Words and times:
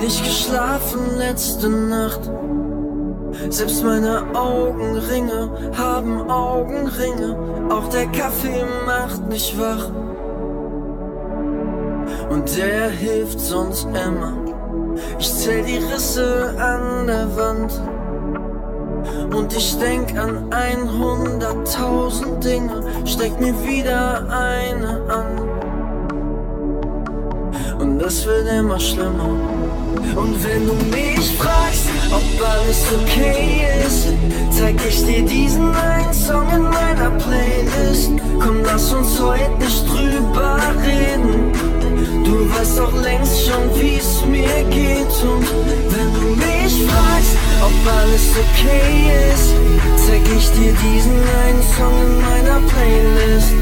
Nicht 0.00 0.24
geschlafen 0.24 1.18
letzte 1.18 1.68
Nacht. 1.68 2.20
Selbst 3.48 3.84
meine 3.84 4.24
Augenringe 4.34 5.50
haben 5.76 6.28
Augenringe. 6.28 7.36
Auch 7.70 7.88
der 7.88 8.06
Kaffee 8.06 8.64
macht 8.86 9.28
mich 9.28 9.56
wach. 9.58 9.90
Und 12.30 12.56
der 12.56 12.88
hilft 12.88 13.38
sonst 13.38 13.84
immer. 13.84 14.32
Ich 15.18 15.32
zähl 15.32 15.64
die 15.64 15.78
Risse 15.78 16.54
an 16.58 17.06
der 17.06 17.36
Wand. 17.36 17.80
Und 19.34 19.56
ich 19.56 19.78
denk 19.78 20.18
an 20.18 20.50
100.000 20.50 22.38
Dinge, 22.40 22.82
steck 23.04 23.38
mir 23.38 23.54
wieder 23.64 24.28
eine 24.28 25.00
an. 25.08 25.54
Und 27.80 28.02
es 28.02 28.26
wird 28.26 28.48
immer 28.48 28.80
schlimmer. 28.80 29.53
Und 30.16 30.44
wenn 30.44 30.66
du 30.66 30.74
mich 30.94 31.36
fragst, 31.36 31.86
ob 32.10 32.48
alles 32.48 32.84
okay 33.02 33.66
ist, 33.86 34.08
zeig 34.50 34.76
ich 34.88 35.04
dir 35.04 35.22
diesen 35.22 35.74
einen 35.74 36.12
Song 36.12 36.46
in 36.54 36.62
meiner 36.62 37.10
Playlist. 37.10 38.12
Komm, 38.40 38.62
lass 38.64 38.92
uns 38.92 39.20
heute 39.20 39.50
nicht 39.58 39.84
drüber 39.88 40.58
reden. 40.82 41.52
Du 42.24 42.48
weißt 42.54 42.78
doch 42.78 42.92
längst 43.02 43.46
schon, 43.46 43.80
wie 43.80 43.96
es 43.96 44.24
mir 44.26 44.62
geht. 44.70 45.14
Und 45.22 45.46
wenn 45.90 46.14
du 46.14 46.36
mich 46.36 46.84
fragst, 46.88 47.36
ob 47.60 47.92
alles 47.92 48.30
okay 48.42 49.32
ist, 49.32 49.50
zeig 50.06 50.22
ich 50.36 50.50
dir 50.50 50.72
diesen 50.72 51.18
einen 51.44 51.62
Song 51.76 51.94
in 52.06 52.20
meiner 52.20 52.60
Playlist. 52.68 53.54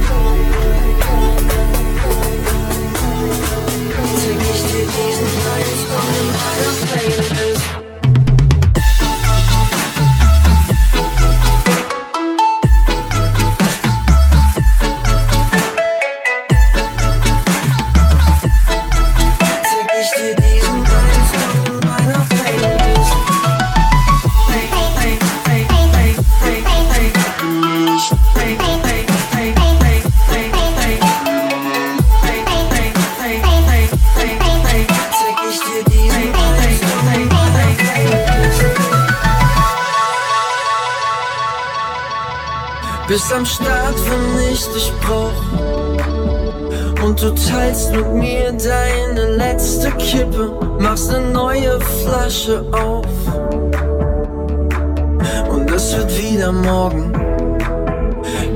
Zeig 4.82 4.88
ich 4.88 4.96
dir 4.96 5.06
diesen 5.06 5.26
einen 5.52 5.76
Song 7.36 7.76
in 7.76 7.81
am 43.42 43.46
Start, 43.46 43.96
wenn 44.08 44.52
ich 44.52 44.64
dich 44.68 44.92
brauch. 45.00 45.42
Und 47.04 47.20
du 47.20 47.34
teilst 47.34 47.90
mit 47.90 48.12
mir 48.12 48.52
deine 48.52 49.36
letzte 49.36 49.90
Kippe, 49.92 50.52
machst 50.78 51.12
eine 51.12 51.30
neue 51.30 51.80
Flasche 51.80 52.64
auf. 52.70 53.06
Und 55.50 55.70
es 55.72 55.96
wird 55.96 56.16
wieder 56.18 56.52
morgen. 56.52 57.12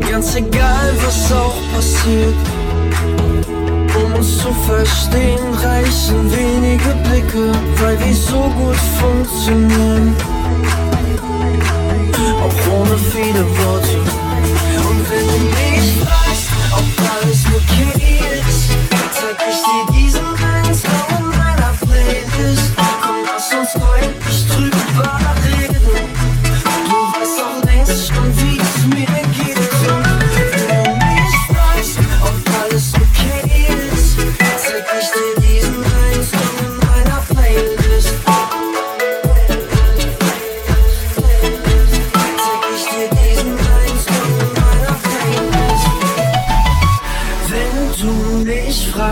Ganz 0.08 0.36
egal, 0.36 0.92
was 1.04 1.32
auch 1.32 1.56
passiert. 1.74 2.34
Um 3.98 4.14
uns 4.14 4.38
zu 4.38 4.52
verstehen, 4.70 5.52
reichen 5.64 6.30
wenige 6.30 6.94
Blicke, 7.08 7.50
weil 7.80 7.98
wir 7.98 8.14
so 8.14 8.40
gut 8.60 8.80
funktionieren. 9.00 10.14
Auch 12.44 12.72
ohne 12.72 12.96
viele 13.12 13.44
Worte. 13.58 13.85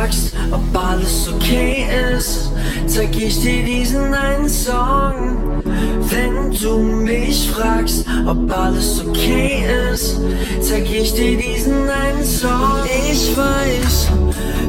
Fragst, 0.05 0.33
ob 0.51 0.77
alles 0.77 1.29
okay 1.29 1.87
ist, 2.15 2.51
zeig 2.87 3.17
ich 3.17 3.41
dir 3.41 3.65
diesen 3.65 4.13
einen 4.13 4.49
Song. 4.49 5.63
Wenn 6.11 6.51
du 6.51 6.79
mich 6.79 7.51
fragst, 7.51 8.05
ob 8.27 8.53
alles 8.57 9.03
okay 9.07 9.65
ist, 9.93 10.21
zeig 10.61 10.91
ich 10.91 11.15
dir 11.15 11.39
diesen 11.39 11.89
einen 11.89 12.25
Song. 12.25 12.85
Ich 13.11 13.35
weiß, 13.37 14.09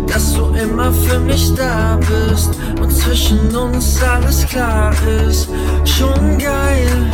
dass 0.08 0.34
du 0.34 0.46
immer 0.56 0.94
für 0.94 1.20
mich 1.20 1.54
da 1.56 2.00
bist 2.00 2.52
und 2.82 2.92
zwischen 2.92 3.54
uns 3.56 4.02
alles 4.04 4.46
klar 4.48 4.94
ist. 5.28 5.50
Schon 5.84 6.38
geil, 6.38 7.10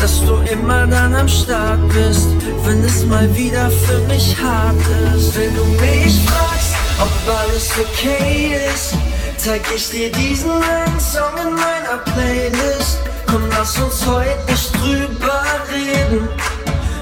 dass 0.00 0.22
du 0.24 0.34
immer 0.52 0.86
dann 0.86 1.14
am 1.14 1.28
Start 1.28 1.80
bist, 1.88 2.28
wenn 2.64 2.84
es 2.84 3.06
mal 3.06 3.28
wieder 3.34 3.70
für 3.70 4.00
mich 4.06 4.36
hart 4.36 4.76
ist. 5.16 5.34
Wenn 5.38 5.54
du 5.54 5.64
mich 5.64 6.20
fragst, 6.26 6.57
ob 7.00 7.34
alles 7.40 7.70
okay 7.78 8.56
ist, 8.72 8.94
zeig 9.36 9.62
ich 9.74 9.90
dir 9.90 10.10
diesen 10.12 10.50
einen 10.50 11.00
Song 11.00 11.34
in 11.42 11.54
meiner 11.54 11.98
Playlist. 12.04 12.98
Komm, 13.26 13.42
lass 13.50 13.78
uns 13.78 14.06
heute 14.06 14.38
nicht 14.50 14.74
drüber 14.74 15.44
reden. 15.72 16.28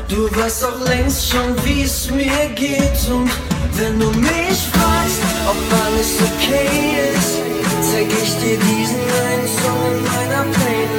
Du 0.08 0.28
weißt 0.36 0.62
doch 0.64 0.88
längst 0.88 1.30
schon, 1.30 1.54
wie 1.64 1.82
es 1.82 2.10
mir 2.10 2.48
geht. 2.54 3.08
Und 3.10 3.30
wenn 3.74 3.98
du 3.98 4.10
mich 4.10 4.58
fragst, 4.72 5.20
ob 5.48 5.56
alles 5.84 6.18
okay 6.26 7.12
ist, 7.14 7.38
zeig 7.90 8.06
ich 8.22 8.34
dir 8.38 8.58
diesen 8.58 9.00
einen 9.00 9.48
Song 9.62 9.82
in 9.90 10.04
meiner 10.04 10.44
Playlist. 10.52 10.96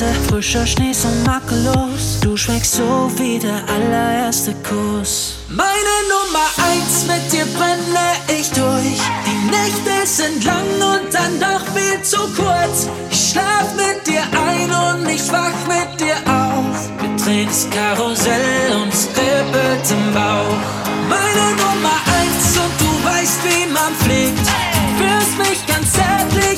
Hitze, 0.00 0.14
frischer 0.28 0.66
Schnee 0.66 0.92
so 0.92 1.08
makellos. 1.26 2.20
Du 2.20 2.36
schmeckst 2.36 2.74
so 2.74 3.10
wie 3.16 3.38
der 3.38 3.60
allererste 3.68 4.54
Kuss. 4.66 5.34
Meine 5.48 5.96
Nummer 6.08 6.46
eins, 6.68 7.06
mit 7.06 7.30
dir 7.32 7.44
brenne 7.56 8.06
ich 8.28 8.50
durch. 8.50 9.00
Die 9.26 9.50
Nächte 9.50 10.06
sind 10.06 10.44
lang 10.44 10.70
und 10.80 11.12
dann 11.12 11.38
doch 11.38 11.64
viel 11.74 12.02
zu 12.02 12.18
kurz. 12.34 12.88
Ich 13.10 13.30
schlaf 13.30 13.74
mit 13.76 14.06
dir 14.06 14.22
ein 14.22 14.70
und 14.70 15.08
ich 15.08 15.30
wach 15.30 15.58
mit 15.68 16.00
dir 16.00 16.16
auf. 16.26 16.88
Wir 17.00 17.24
drehen 17.24 17.48
das 17.48 17.68
Karussell 17.68 18.72
und 18.82 18.92
es 18.92 19.06
kribbelt 19.12 19.90
im 19.90 20.14
Bauch. 20.14 20.64
Meine 21.08 21.46
Nummer 21.60 21.96
eins 22.18 22.56
und 22.56 22.74
du 22.80 23.04
weißt, 23.04 23.40
wie 23.44 23.66
man 23.70 23.94
fliegt. 24.04 24.46
Du 24.46 25.04
führst 25.04 25.38
mich 25.38 25.66
ganz 25.66 25.92
zärtlich 25.92 26.49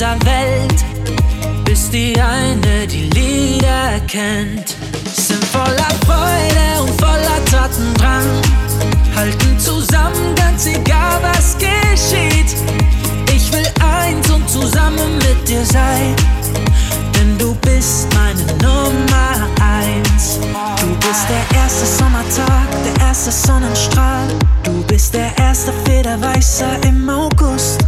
dieser 0.00 0.24
Welt, 0.24 0.82
bis 1.66 1.90
die 1.90 2.18
eine 2.18 2.86
die 2.86 3.10
Lieder 3.10 4.00
kennt. 4.06 4.74
Sind 5.14 5.44
voller 5.44 5.92
Freude 6.06 6.80
und 6.80 6.98
voller 6.98 7.44
Tatendrang, 7.50 8.24
halten 9.14 9.58
zusammen, 9.58 10.34
ganz 10.36 10.64
egal 10.64 11.20
was 11.20 11.54
geschieht. 11.58 12.56
Ich 13.34 13.52
will 13.52 13.66
eins 14.00 14.30
und 14.30 14.48
zusammen 14.48 15.18
mit 15.18 15.46
dir 15.46 15.66
sein. 15.66 16.16
Denn 17.14 17.36
du 17.36 17.54
bist 17.56 18.08
meine 18.14 18.46
Nummer 18.62 19.48
eins. 19.60 20.38
Du 20.80 20.86
bist 21.06 21.26
der 21.28 21.60
erste 21.60 21.84
Sommertag, 21.84 22.68
der 22.86 23.06
erste 23.06 23.30
Sonnenstrahl. 23.30 24.28
Du 24.62 24.82
bist 24.84 25.12
der 25.12 25.30
erste 25.36 25.74
Federweißer 25.84 26.84
im 26.86 27.06
August. 27.10 27.80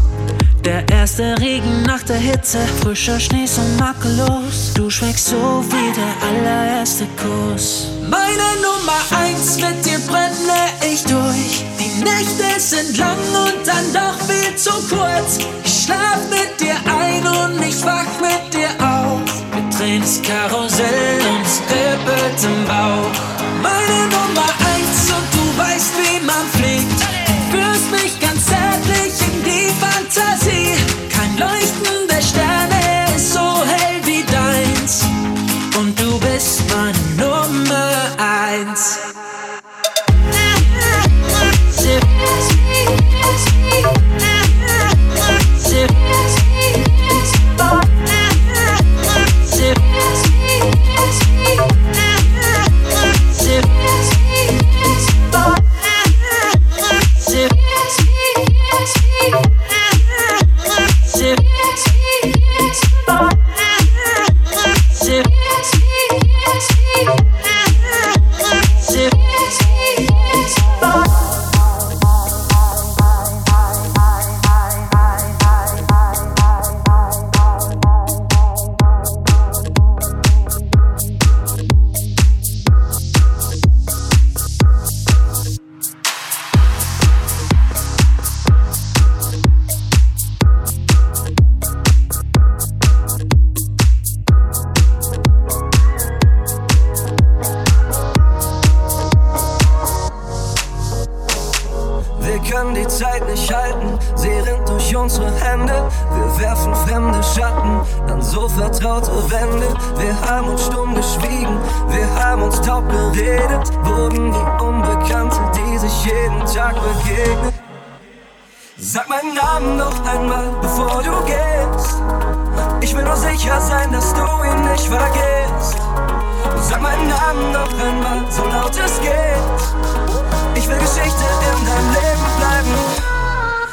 Der 0.65 0.89
erste 0.89 1.37
Regen 1.41 1.83
nach 1.83 2.05
der 2.05 2.19
Hitze, 2.19 2.59
frischer 2.81 3.19
Schnee 3.19 3.47
so 3.47 3.61
makellos. 3.81 4.73
Du 4.75 4.89
schmeckst 4.89 5.27
so 5.27 5.65
wie 5.69 5.93
der 5.93 6.15
allererste 6.29 7.05
Kuss. 7.17 7.89
Meine 8.03 8.49
Nummer 8.63 9.01
eins, 9.19 9.57
mit 9.57 9.85
dir 9.85 9.99
brenne 10.07 10.71
ich 10.89 11.03
durch. 11.03 11.65
Die 11.81 12.05
Nächte 12.05 12.61
sind 12.61 12.97
lang 12.97 13.19
und 13.19 13.67
dann 13.67 13.93
doch 13.93 14.17
viel 14.25 14.55
zu 14.57 14.71
kurz. 14.89 15.39
Ich 15.65 15.85
schlaf 15.85 16.21
mit 16.31 16.61
dir 16.61 16.77
ein 16.87 17.27
und 17.27 17.61
ich 17.61 17.83
wach 17.85 18.07
mit 18.21 18.55
dir 18.55 18.71
auf. 18.79 19.21
Wir 19.53 19.79
drehen 19.79 20.03
das 20.03 20.23
Karussell 20.23 21.21
und 21.29 21.45
es 21.45 22.45
im 22.45 22.65
Bauch. 22.67 23.11
Meine 23.61 24.07
Nummer 24.07 24.47
eins 24.47 24.62
Kein 31.43 31.82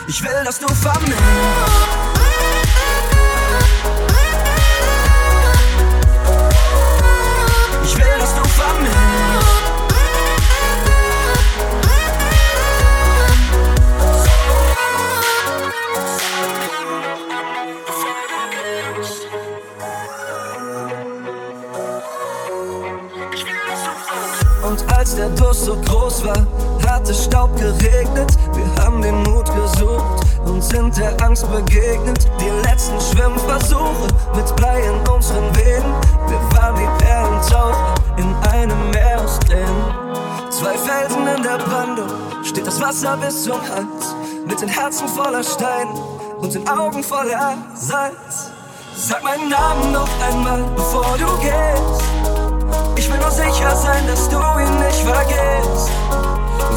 Ich 0.10 0.24
will, 0.24 0.44
dass 0.44 0.58
du 0.58 0.68
vermisst. 0.74 2.09
Wasser 42.90 43.18
bis 43.18 43.44
zum 43.44 43.62
Hals. 43.62 44.16
Mit 44.48 44.60
den 44.62 44.68
Herzen 44.68 45.08
voller 45.08 45.44
Steine 45.44 45.94
und 46.40 46.52
den 46.52 46.68
Augen 46.68 47.04
voller 47.04 47.56
Salz. 47.76 48.50
Sag 48.96 49.24
meinen 49.24 49.48
Namen 49.48 49.92
noch 49.92 50.10
einmal, 50.28 50.64
bevor 50.76 51.16
du 51.20 51.28
gehst. 51.38 52.02
Ich 52.96 53.08
will 53.12 53.20
nur 53.20 53.30
sicher 53.30 53.76
sein, 53.76 54.08
dass 54.08 54.28
du 54.28 54.38
ihn 54.38 54.80
nicht 54.80 55.02
vergisst. 55.06 55.92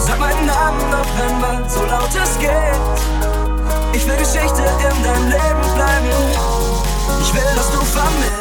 Sag 0.07 0.19
meinen 0.21 0.45
Namen 0.45 0.91
noch 0.91 1.11
einmal, 1.25 1.71
so 1.71 1.83
laut 1.87 2.11
es 2.23 2.39
geht. 2.39 2.93
Ich 3.95 4.07
will 4.07 4.17
Geschichte 4.17 4.63
in 4.63 5.03
deinem 5.03 5.29
Leben 5.31 5.75
bleiben. 5.75 6.11
Ich 7.23 7.33
will, 7.33 7.57
dass 7.57 7.71
du 7.71 7.79
vermisst. 7.87 8.32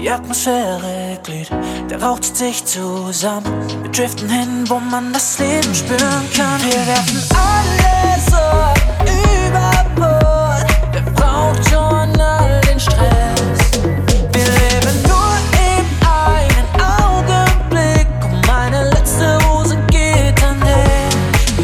Die 0.00 0.08
Atmosphäre 0.08 1.18
glüht, 1.24 1.50
der 1.90 2.00
Rauch 2.00 2.20
zieht 2.20 2.36
sich 2.36 2.64
zusammen. 2.64 3.66
Wir 3.82 3.90
driften 3.90 4.28
hin, 4.28 4.64
wo 4.68 4.78
man 4.78 5.12
das 5.12 5.38
Leben 5.40 5.74
spüren 5.74 6.24
kann. 6.36 6.62
Wir 6.62 6.86
werfen 6.86 7.20
alles 7.34 8.26
so 8.26 8.36
über 9.04 9.84
Bord. 9.96 10.66
Wer 10.92 11.02
braucht 11.12 11.68
schon 11.68 12.20
all 12.20 12.60
den 12.60 12.78
Stress? 12.78 13.72
Wir 14.32 14.44
leben 14.44 15.02
nur 15.02 15.34
in 15.66 15.86
einem 16.06 16.68
Augenblick 17.02 18.06
und 18.24 18.46
meine 18.46 18.90
letzte 18.90 19.38
Hose 19.48 19.76
geht 19.90 20.42
an 20.44 20.60
dich. 20.60 21.56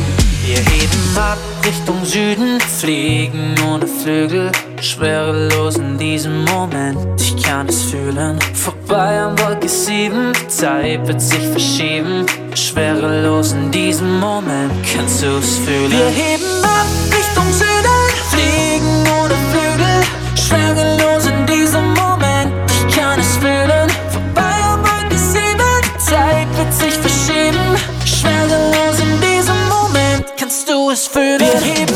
Wir 0.45 0.59
heben 0.59 1.17
ab 1.17 1.39
Richtung 1.65 2.05
Süden, 2.05 2.61
fliegen 2.61 3.55
ohne 3.71 3.87
Flügel, 3.87 4.51
schwerelos 4.85 5.77
in 5.77 5.97
diesem 5.97 6.45
Moment. 6.45 7.21
Ich 7.21 7.43
kann 7.43 7.67
es 7.69 7.83
fühlen, 7.85 8.39
vorbei 8.53 9.19
an 9.19 9.39
Wolke 9.39 9.69
7, 9.69 10.33
die 10.33 10.49
Zeit 10.49 11.07
wird 11.07 11.21
sich 11.21 11.43
verschieben. 11.49 12.27
Schwerelos 12.55 13.53
in 13.53 13.71
diesem 13.71 14.21
Moment, 14.21 14.73
kannst 14.95 15.23
du 15.23 15.39
es 15.39 15.59
fühlen? 15.59 15.91
Wir 15.91 16.11
heben 16.11 16.65
ab 16.65 16.87
Richtung 17.07 17.51
Süden, 17.53 18.01
fliegen 18.31 19.05
ohne 19.19 19.35
Flügel, 19.51 20.01
schwerelos 20.37 21.27
in 21.27 21.47
diesem 21.47 21.95
Moment. 21.95 22.53
Ich 22.71 22.97
kann 22.97 23.19
es 23.19 23.37
fühlen, 23.39 23.89
vorbei 24.11 24.55
an 24.69 24.81
Wolke 24.81 25.19
7, 25.19 25.57
die 25.85 25.99
Zeit 25.99 26.49
wird 26.59 26.73
sich 26.73 26.95
verschieben. 26.95 27.77
Schwerelos 28.05 29.01
in 29.01 29.21
diesem 29.21 29.69
Moment, 29.69 30.27
kannst 30.39 30.69
du 30.69 30.91
es 30.91 31.07
fühlen? 31.07 31.41
Wir 31.41 31.61
heben 31.61 31.94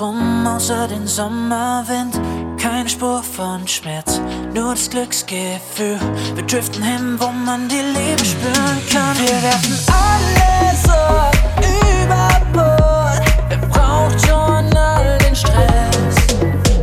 um 0.00 0.06
rum 0.06 0.46
außer 0.46 0.88
den 0.88 1.06
Sommerwind. 1.06 2.20
Keine 2.60 2.88
Spur 2.88 3.22
von 3.22 3.66
Schmerz, 3.68 4.20
nur 4.54 4.74
das 4.74 4.88
Glücksgefühl. 4.88 5.98
Wir 6.34 6.44
driften 6.44 6.82
hin, 6.82 7.16
wo 7.18 7.28
man 7.28 7.68
die 7.68 7.76
Liebe 7.76 8.24
spüren 8.24 8.80
kann. 8.90 9.16
Wir 9.18 9.42
werfen 9.42 9.78
alles 9.92 10.82
so 10.82 10.92
über 11.60 12.28
Bord. 12.52 13.22
Wer 13.48 13.58
braucht 13.68 14.20
schon 14.26 14.76
all 14.76 15.18
den 15.18 15.36
Stress? 15.36 16.16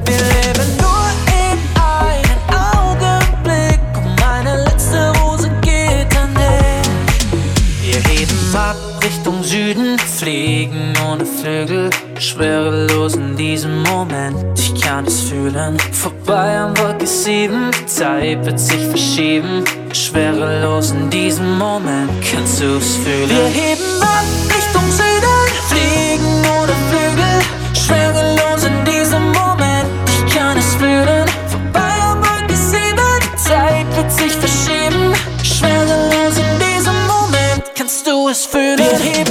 Wir 0.06 0.22
leben 0.34 0.70
nur 0.78 1.08
in 1.42 1.60
einem 1.82 2.42
Augenblick 2.78 3.82
und 3.98 4.20
meine 4.20 4.64
letzte 4.64 5.12
Hose 5.22 5.50
geht 5.62 6.16
an 6.18 6.34
dich. 6.36 7.26
Wir 7.82 8.12
heben 8.12 8.56
ab 8.56 8.76
Richtung 9.04 9.44
Süden, 9.44 9.98
fliegen 9.98 10.94
ohne 11.10 11.26
Flügel, 11.26 11.90
schwerelos 12.22 13.16
in 13.16 13.36
diesem 13.36 13.82
Moment. 13.84 14.60
Ich 14.60 14.80
kann 14.80 15.06
es 15.06 15.22
fühlen, 15.22 15.78
vorbei 15.92 16.58
an 16.58 16.78
Wolke 16.78 17.08
7, 17.08 17.72
die 17.72 17.86
Zeit 17.88 18.46
wird 18.46 18.60
sich 18.60 18.86
verschieben. 18.88 19.64
Schwerelos 19.92 20.92
in 20.92 21.10
diesem 21.10 21.58
Moment, 21.58 22.12
kannst 22.32 22.62
du 22.62 22.78
es 22.78 22.96
fühlen? 22.98 23.30
Wir 23.30 23.48
heben 23.48 24.02
ab 24.02 24.26
Richtung 24.46 24.92
Süden, 24.92 25.42
fliegen 25.70 26.46
ohne 26.60 26.76
Flügel, 26.90 27.42
schwerelos 27.74 28.64
in 28.66 28.86
diesem 28.86 29.32
Moment. 29.32 29.90
Ich 30.08 30.36
kann 30.36 30.58
es 30.58 30.76
fühlen, 30.76 31.26
vorbei 31.48 31.94
an 32.04 32.20
Wolke 32.20 32.56
7, 32.56 32.96
die 33.24 33.36
Zeit 33.38 33.88
wird 33.96 34.12
sich 34.12 34.34
verschieben. 34.34 35.14
Schwerelos 35.44 36.38
in 36.38 36.60
diesem 36.60 37.08
Moment, 37.08 37.64
kannst 37.76 38.06
du 38.06 38.30
es 38.30 38.46
fühlen? 38.46 38.78
Wir 38.78 39.00
heben 39.00 39.31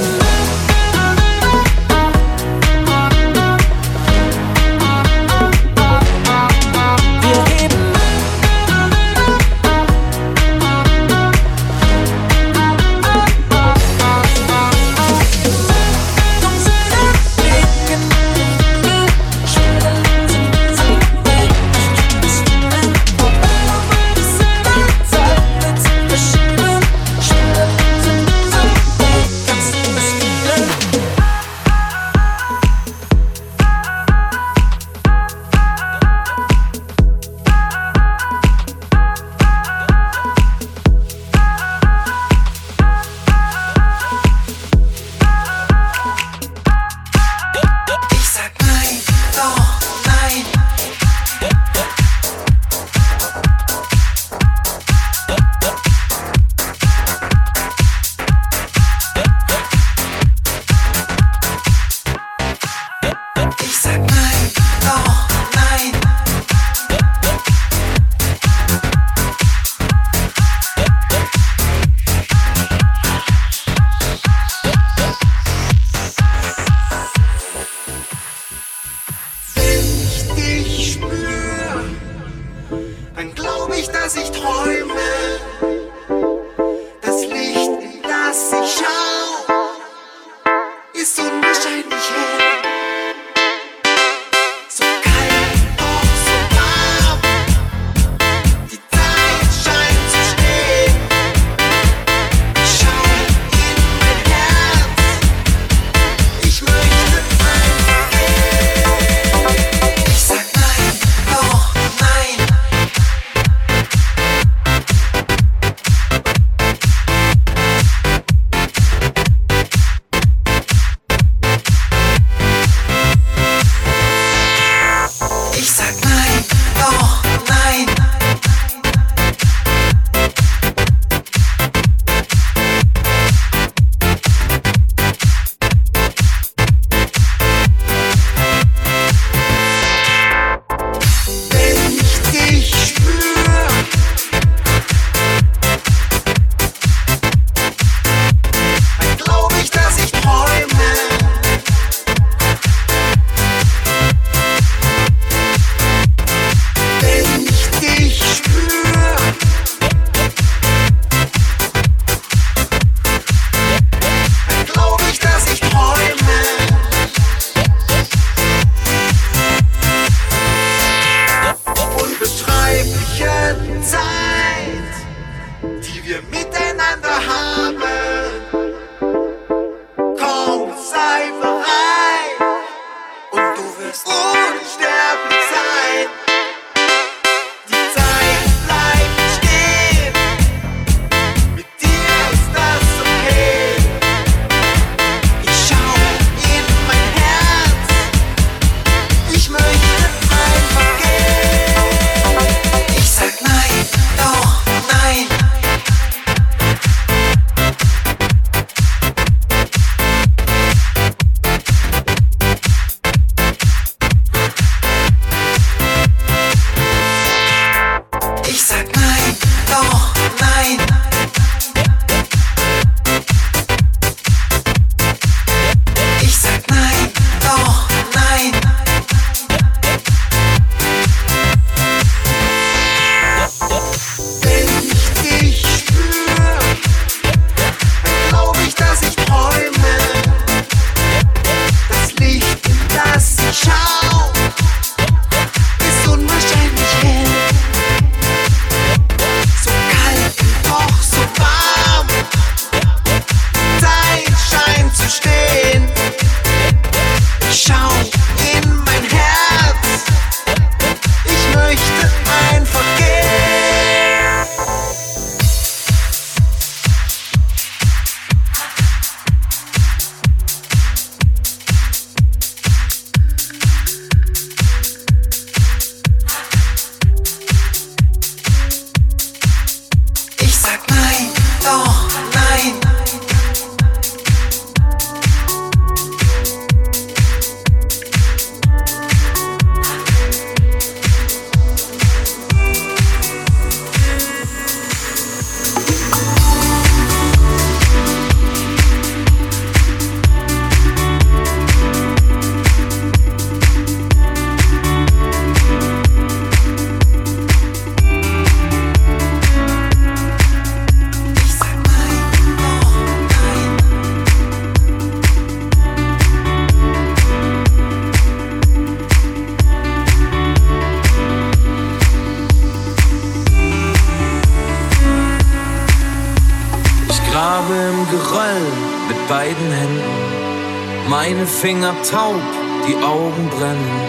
Finger 331.61 331.93
taub, 332.09 332.41
die 332.87 332.95
Augen 333.05 333.47
brennen. 333.51 334.01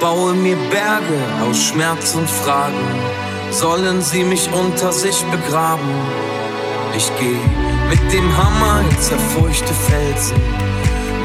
Baue 0.00 0.32
mir 0.32 0.56
Berge 0.70 1.20
aus 1.46 1.64
Schmerz 1.64 2.14
und 2.14 2.30
Fragen. 2.30 2.88
Sollen 3.50 4.00
sie 4.00 4.24
mich 4.24 4.48
unter 4.50 4.90
sich 4.90 5.22
begraben? 5.24 5.94
Ich 6.96 7.12
geh 7.20 7.36
mit 7.90 8.10
dem 8.10 8.26
Hammer 8.38 8.80
in 8.80 9.00
zerfurchte 9.02 9.74
Felsen. 9.74 10.40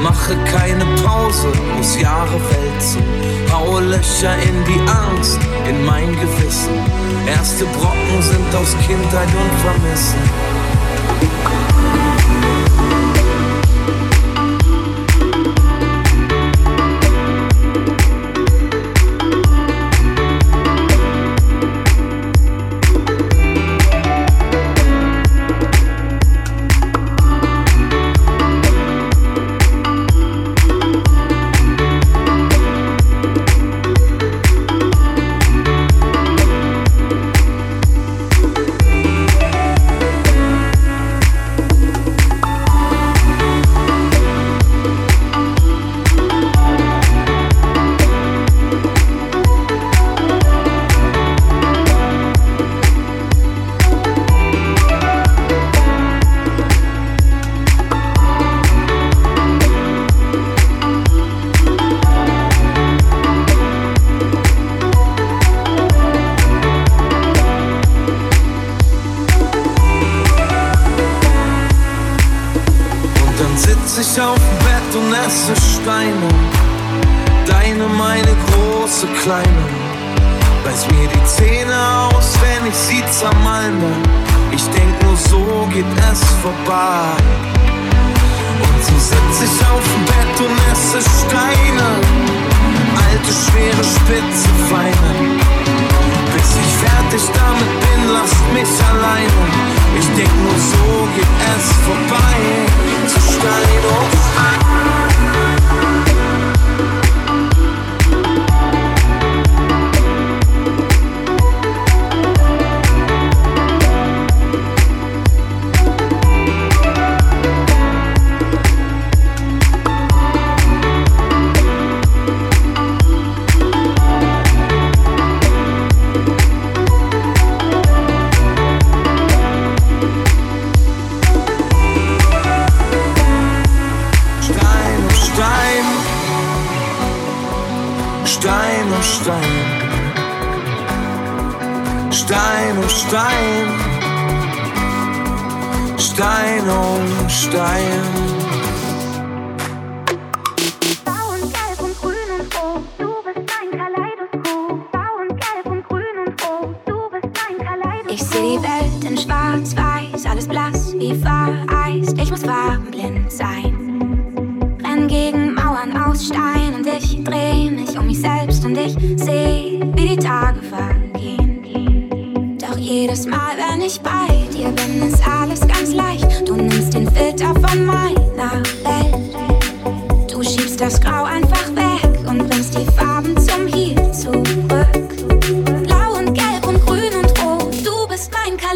Mache 0.02 0.36
keine 0.52 0.84
Pause, 1.02 1.48
muss 1.78 1.98
Jahre 1.98 2.38
wälzen. 2.50 3.02
Haue 3.50 3.80
Löcher 3.80 4.34
in 4.42 4.64
die 4.66 4.80
Angst, 4.90 5.40
in 5.66 5.82
mein 5.86 6.12
Gewissen. 6.12 6.74
Erste 7.26 7.64
Brocken 7.64 8.20
sind 8.20 8.54
aus 8.54 8.76
Kindheit 8.86 9.28
und 9.28 9.60
Vermissen. 9.60 10.49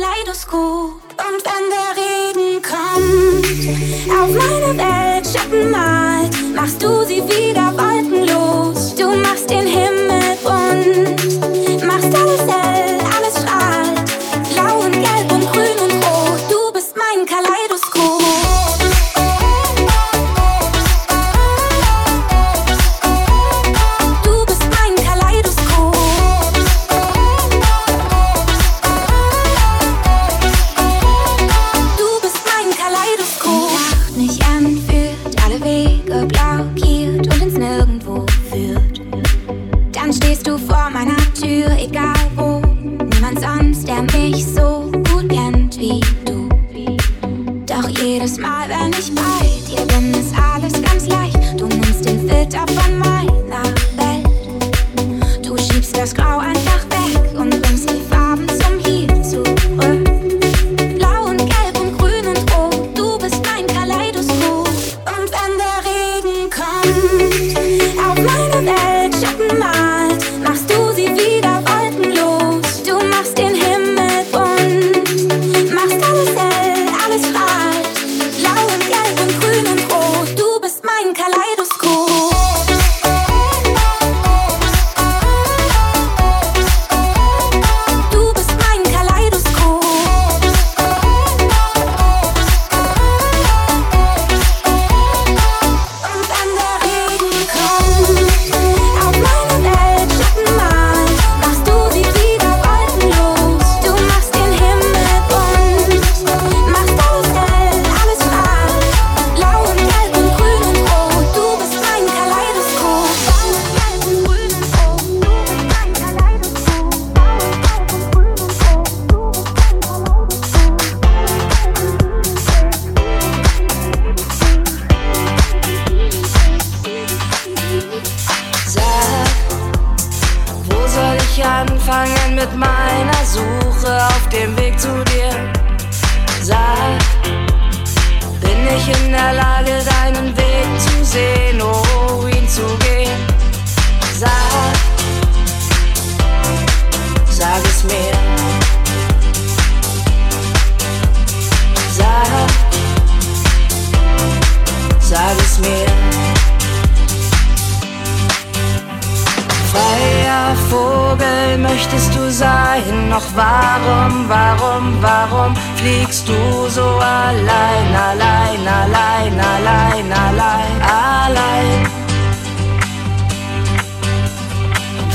Kaleidoskop. 0.04 1.00
Und 1.16 1.40
wenn 1.44 1.64
der 1.70 1.90
Regen 1.96 2.62
kommt, 2.62 4.10
auf 4.10 4.30
meine 4.30 4.76
Welt 4.76 5.26
Schatten 5.26 5.70
malt, 5.70 6.54
machst 6.54 6.82
du 6.82 7.04
sie 7.04 7.22
wieder 7.22 7.72
wolkenlos. 7.72 8.94
Du 8.94 9.14
machst 9.16 9.48
den 9.48 9.66
Himmel. 9.66 10.03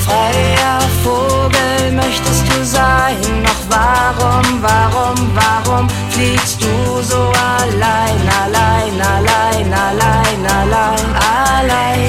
freier 0.10 0.80
Vogel 1.04 1.92
möchtest 1.92 2.44
du 2.50 2.66
sein, 2.66 3.16
doch 3.44 3.64
warum, 3.70 4.62
warum, 4.62 5.18
warum 5.36 5.88
fliegst 6.10 6.62
du 6.62 7.02
so 7.02 7.32
allein, 7.58 8.22
allein, 8.42 8.96
allein, 9.14 9.74
allein, 9.74 10.42
allein, 10.46 11.16
allein? 11.16 12.09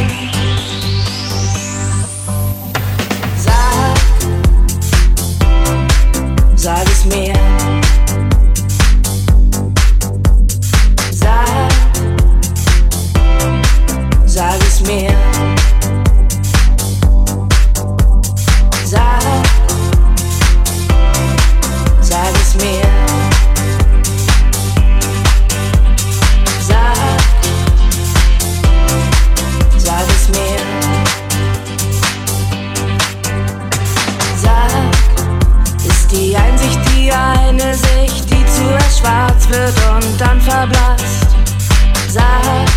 wird 39.51 39.75
und 39.93 40.21
dann 40.21 40.41
verblasst. 40.41 41.27
Sag, 42.09 42.69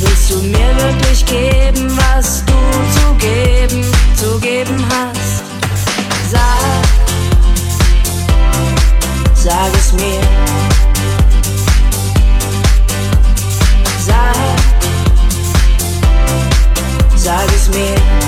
willst 0.00 0.30
du 0.30 0.36
mir 0.42 0.76
wirklich 0.76 1.24
geben, 1.26 1.96
was 1.96 2.44
du 2.44 2.52
zu 2.52 3.14
geben, 3.18 3.84
zu 4.16 4.38
geben 4.40 4.84
hast? 4.88 5.44
Sag, 6.30 6.84
sag 9.34 9.74
es 9.74 9.92
mir. 9.92 10.20
Sag, 14.06 14.36
sag 17.16 17.46
es 17.54 17.68
mir. 17.68 18.21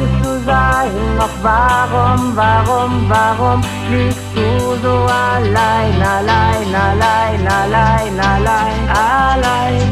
müsstest 0.00 0.24
du 0.24 0.44
sein, 0.44 1.16
Noch 1.16 1.28
warum, 1.42 2.36
warum, 2.36 3.08
warum 3.08 3.60
liegst 3.90 4.18
du 4.34 4.76
so 4.82 5.06
allein, 5.06 6.02
allein, 6.02 6.74
allein, 6.74 7.46
allein, 7.46 8.20
allein, 8.20 8.88
allein? 8.88 9.90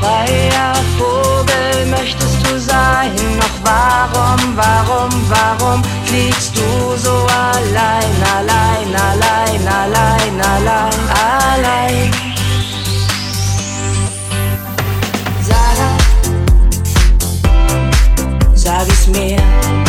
Freier 0.00 0.74
Vogel 0.98 1.86
möchtest 1.90 2.46
du 2.46 2.58
sein, 2.58 3.12
Noch 3.36 3.58
warum, 3.64 4.56
warum, 4.56 5.10
warum 5.28 5.82
fliegst 6.06 6.56
du 6.56 6.96
so 6.96 7.26
allein, 7.26 8.16
allein, 8.36 8.94
allein, 8.94 9.68
allein, 9.68 10.40
allein, 10.40 11.00
allein? 11.10 12.21
me. 19.08 19.81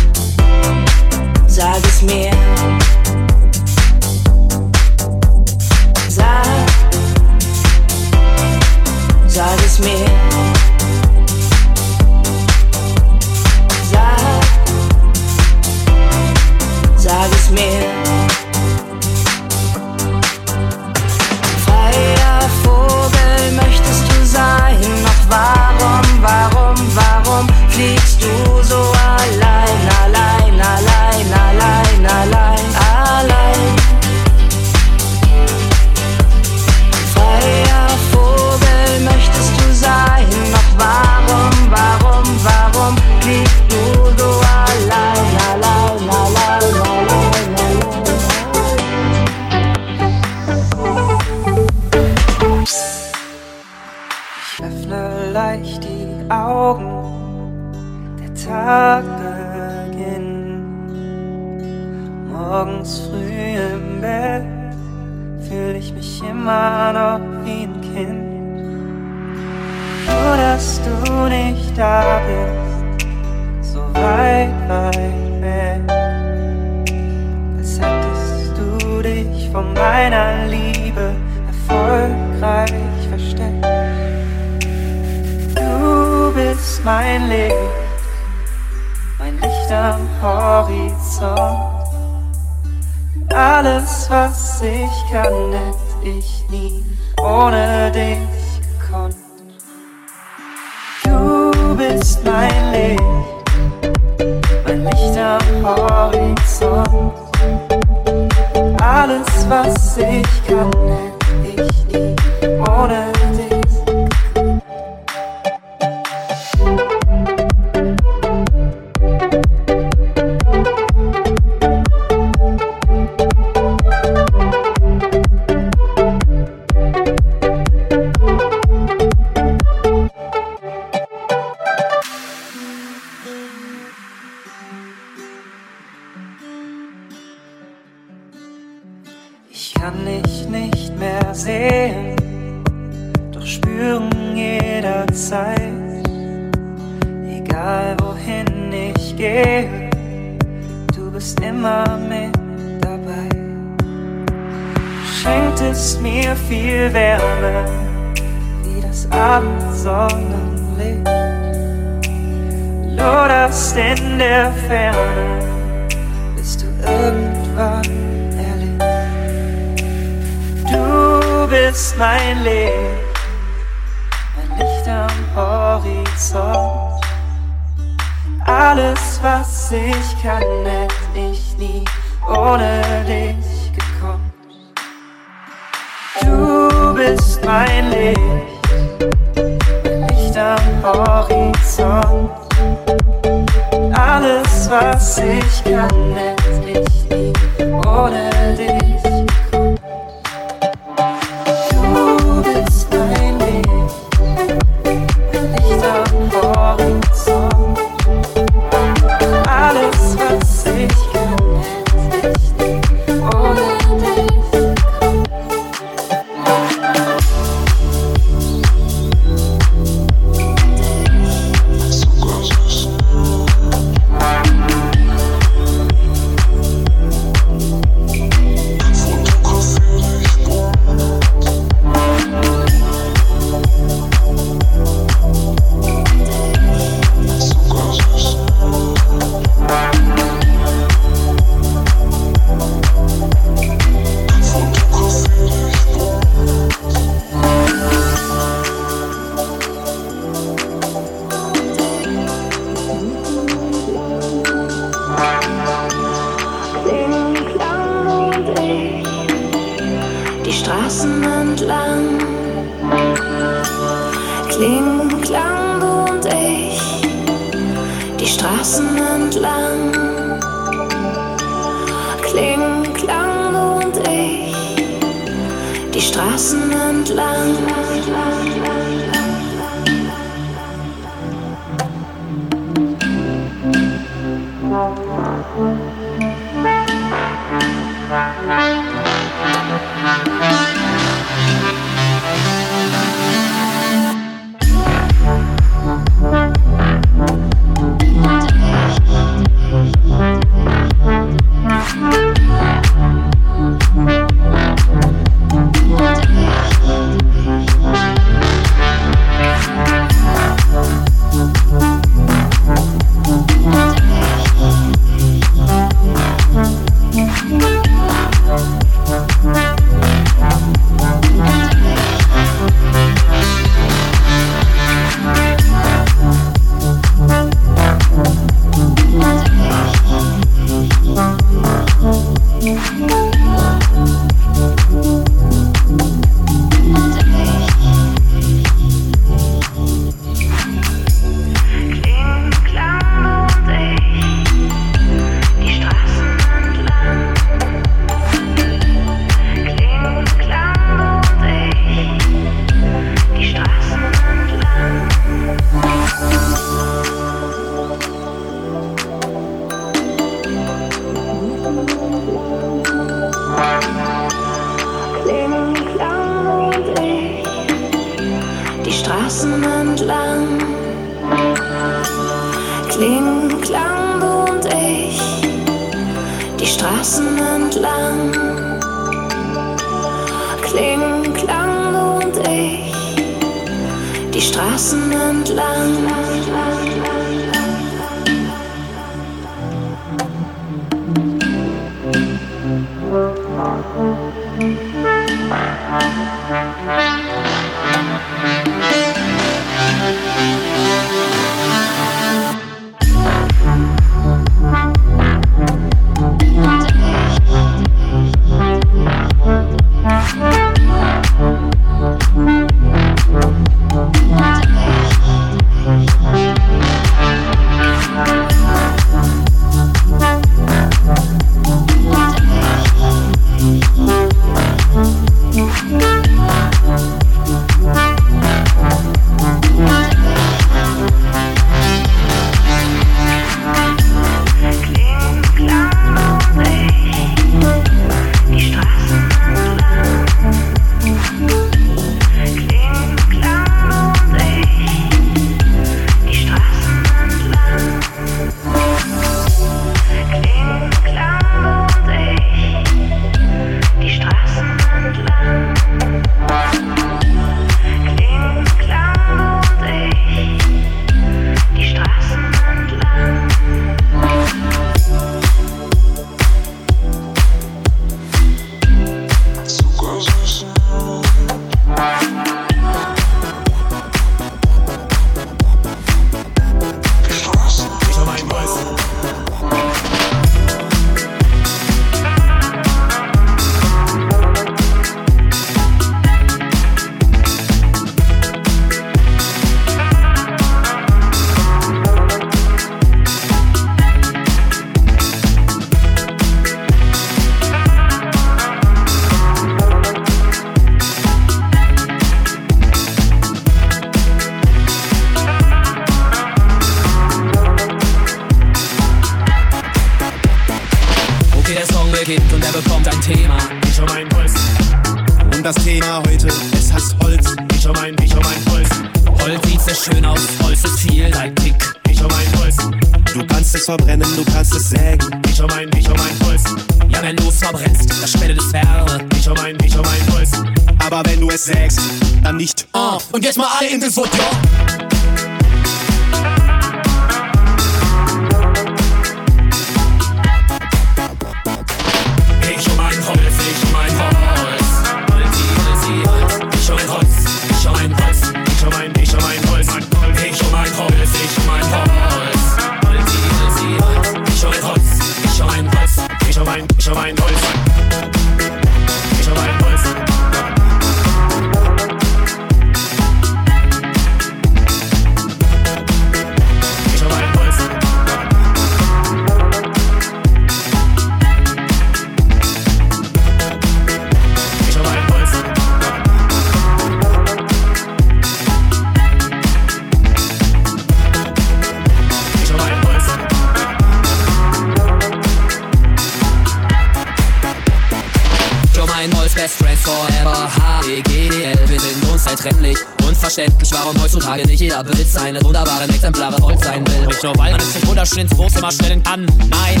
Wunderschön 598.32 598.42
ins 598.42 598.58
Wohnzimmer 598.58 598.90
stellen 598.90 599.22
kann. 599.22 599.46
Nein, 599.68 600.00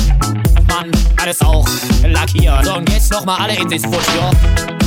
man 0.68 0.90
kann 1.16 1.28
es 1.28 1.40
auch 1.40 1.66
lackieren. 2.04 2.64
So, 2.64 2.74
und 2.74 2.90
jetzt 2.90 3.10
nochmal 3.12 3.40
alle 3.40 3.56
in 3.56 3.68
den 3.68 3.80
Foot, 3.80 4.81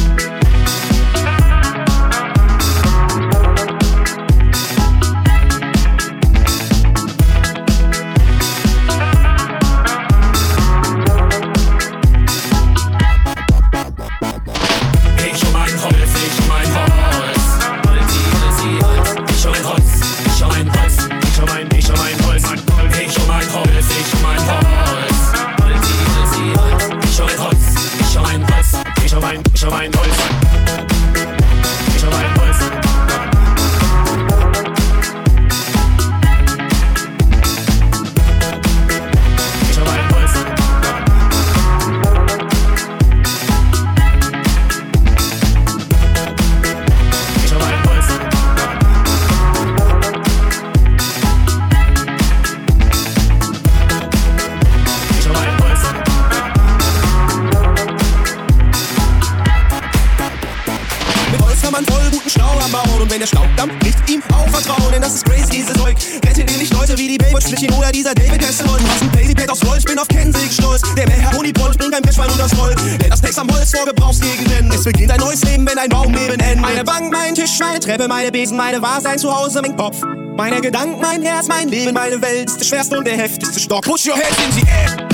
Treppe, 77.85 78.07
meine 78.07 78.31
Besen, 78.31 78.57
meine 78.57 78.81
Wahrsein 78.81 79.19
zu 79.19 79.31
Hause, 79.31 79.61
mein 79.61 79.77
Kopf. 79.77 80.01
Meine 80.35 80.59
Gedanken, 80.59 80.99
mein 81.01 81.21
Herz, 81.21 81.47
mein 81.47 81.69
Leben, 81.69 81.93
meine 81.93 82.19
Welt 82.19 82.49
ist 82.49 82.59
der 82.59 82.65
schwerste 82.65 82.97
und 82.97 83.05
der 83.05 83.15
heftigste 83.15 83.59
Stock. 83.59 83.83
Push 83.83 84.07
your 84.07 84.15
head 84.15 84.33
in 84.43 84.51
the 84.53 84.61
air. 84.67 85.04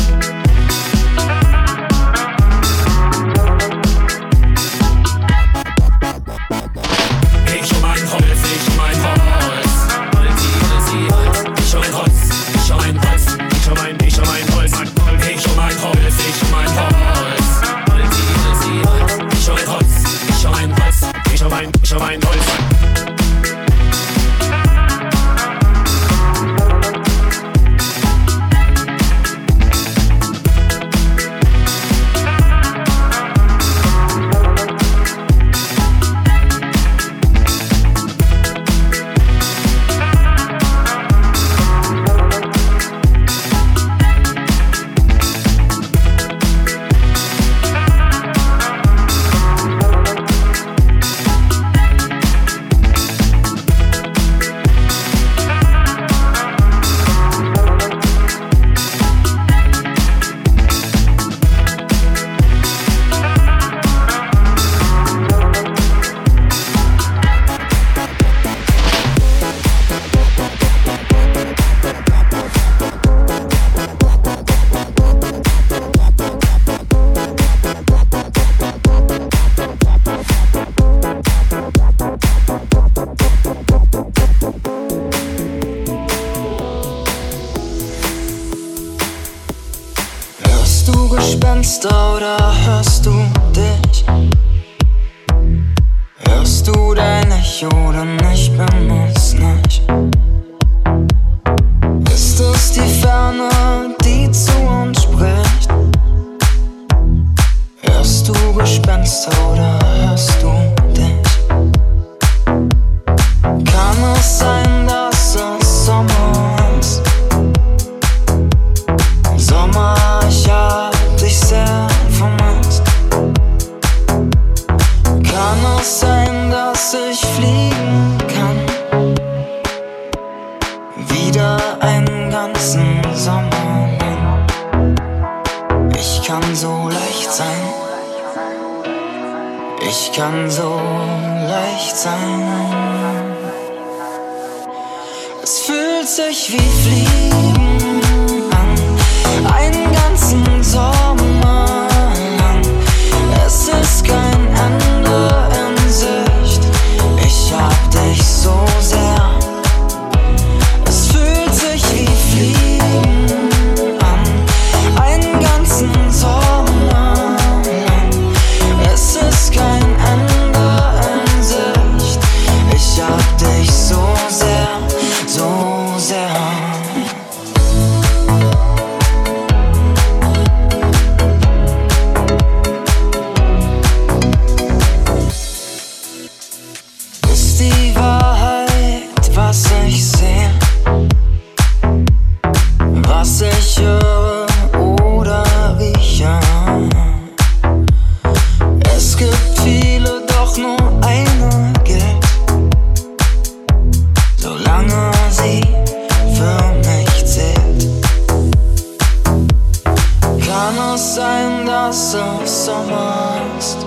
muss 210.92 211.16
sein, 211.16 211.66
dass 211.66 212.14
es 212.44 212.66
Sommer 212.66 213.39
ist. 213.58 213.78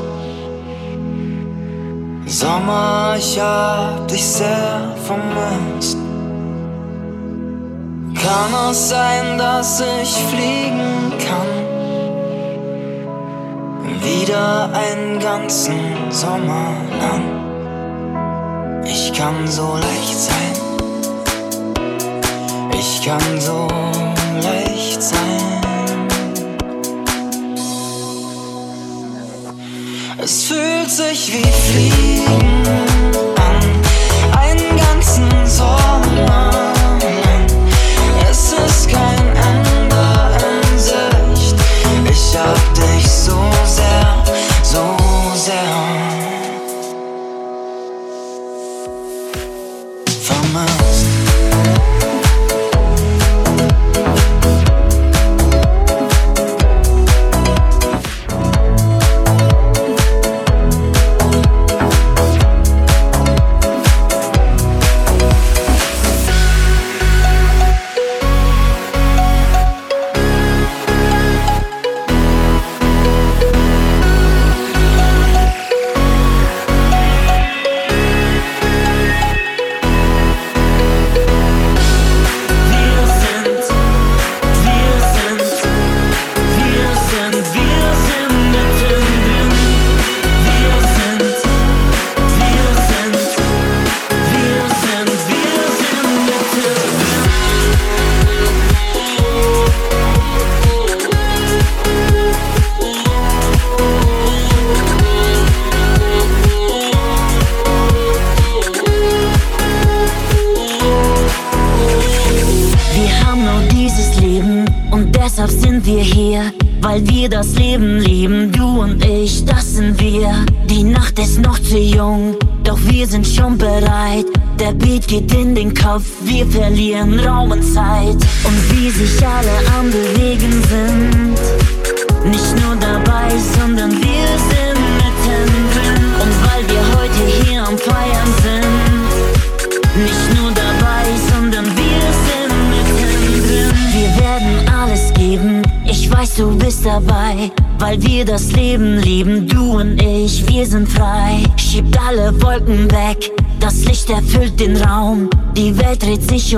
Sommer, 2.25 3.15
ich 3.19 3.39
hab 3.39 4.09
dich 4.09 4.25
sehr 4.25 4.95
vermisst. 5.07 5.99
Kann 8.15 8.71
es 8.71 8.89
sein, 8.89 9.37
dass 9.37 9.81
ich 9.81 10.15
fliegen 10.31 11.13
kann? 11.27 11.53
Wieder 14.03 14.71
einen 14.73 15.19
ganzen 15.19 16.11
Sommer 16.11 16.73
lang. 17.03 17.25
Ich 18.85 19.13
kann 19.13 19.47
so 19.47 19.75
leicht 19.75 20.19
sein. 20.19 20.55
Ich 22.73 23.05
kann 23.05 23.41
so 23.41 23.69
leicht 24.43 25.03
sein. 25.03 25.54
Es 30.25 30.45
fühlt 30.45 30.91
sich 30.91 31.31
wie 31.35 31.43
Fliegen 31.43 32.63
einen 34.39 34.75
ganzen 34.75 35.29
Sommer. 35.47 36.51
Es 38.31 38.55
ist 38.55 38.89
kein 38.89 39.37
Ende 39.37 40.39
in 40.73 40.79
Sicht, 40.79 41.57
ich 42.11 42.39
hab 42.39 42.75
dich 42.75 43.07
so. 43.07 43.64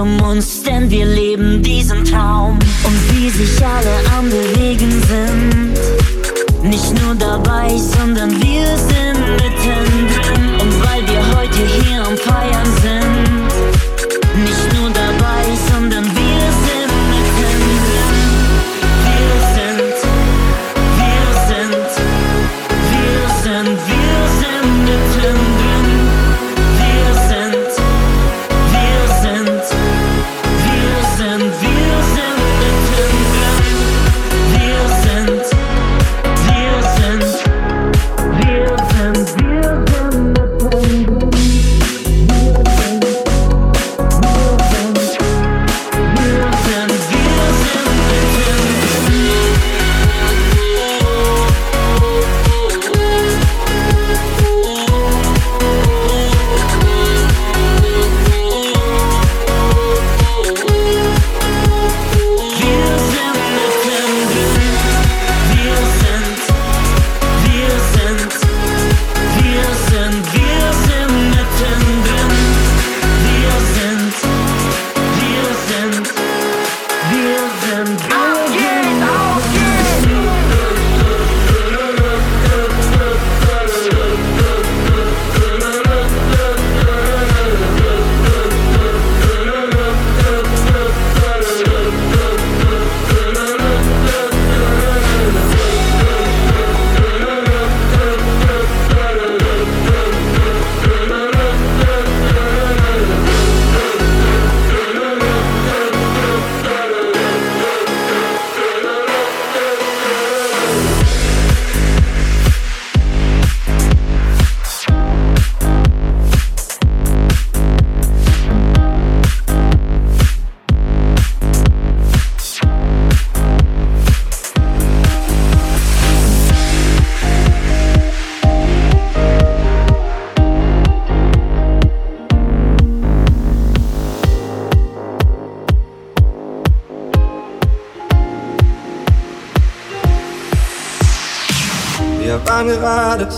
mucho 0.05 0.26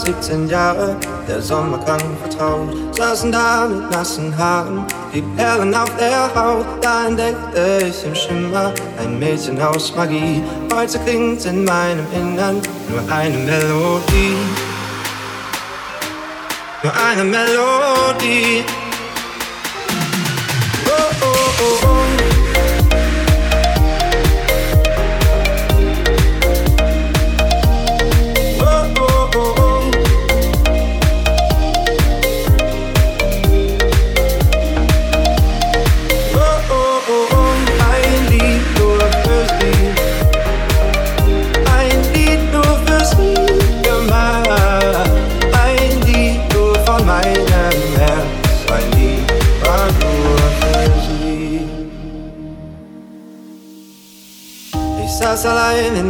17 0.09 0.49
Jahre, 0.49 0.97
der 1.29 1.43
Sommer 1.43 1.77
krank 1.85 2.03
vertraut. 2.23 2.97
Saßen 2.97 3.31
da 3.31 3.69
mit 3.69 3.91
nassen 3.91 4.35
Haaren, 4.39 4.87
die 5.13 5.21
Perlen 5.37 5.75
auf 5.75 5.91
der 6.01 6.35
Haut. 6.35 6.65
Da 6.81 7.09
entdeckte 7.09 7.87
ich 7.87 8.07
im 8.07 8.15
Schimmer 8.15 8.73
ein 8.99 9.19
Mädchen 9.19 9.61
aus 9.61 9.95
Magie. 9.95 10.43
Heute 10.75 10.99
klingt 11.01 11.45
in 11.45 11.63
meinem 11.63 12.07
Innern 12.15 12.63
nur 12.89 13.03
eine 13.15 13.37
Melodie. 13.37 14.37
Nur 16.83 16.93
eine 17.11 17.25
Melodie. 17.25 18.65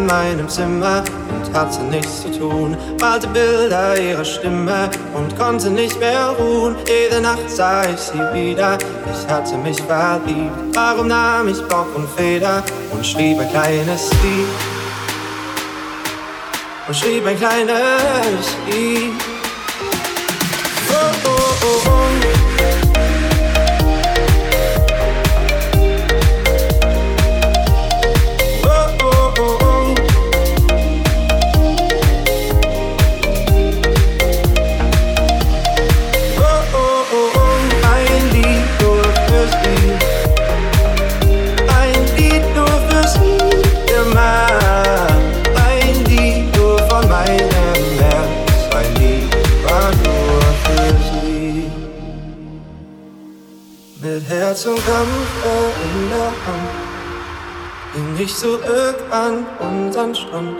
Meinem 0.09 0.49
Zimmer 0.49 1.05
und 1.31 1.55
hatte 1.55 1.83
nichts 1.85 2.23
zu 2.23 2.31
tun. 2.37 2.77
Malte 3.01 3.29
Bilder 3.29 4.01
ihrer 4.01 4.25
Stimme 4.25 4.91
und 5.15 5.39
konnte 5.39 5.71
nicht 5.71 5.99
mehr 6.01 6.31
ruhen. 6.39 6.77
Jede 6.87 7.21
Nacht 7.21 7.49
sah 7.49 7.85
ich 7.85 8.01
sie 8.01 8.19
wieder, 8.35 8.79
ich 9.13 9.33
hatte 9.33 9.57
mich 9.59 9.81
verliebt. 9.83 10.53
Warum 10.75 11.09
nahm 11.09 11.49
ich 11.49 11.63
Bock 11.69 11.95
und 11.95 12.09
Feder 12.17 12.63
und 12.91 13.07
schrieb 13.07 13.39
ein 13.39 13.51
kleines 13.51 14.11
Lied? 14.23 14.49
Und 16.89 16.97
schrieb 16.97 17.27
ein 17.27 17.39
kleines 17.39 18.57
Lied. 18.71 19.13
Oh, 20.91 21.29
oh, 21.29 21.31
oh, 21.63 21.91
oh. 21.91 22.38
Und 54.67 54.85
Kampf 54.85 55.45
in 55.85 56.09
der 56.11 56.27
Hand 56.27 56.71
ging 57.95 58.25
ich 58.25 58.35
zurück 58.35 58.97
an 59.09 59.47
unseren 59.61 60.13
Strand. 60.13 60.59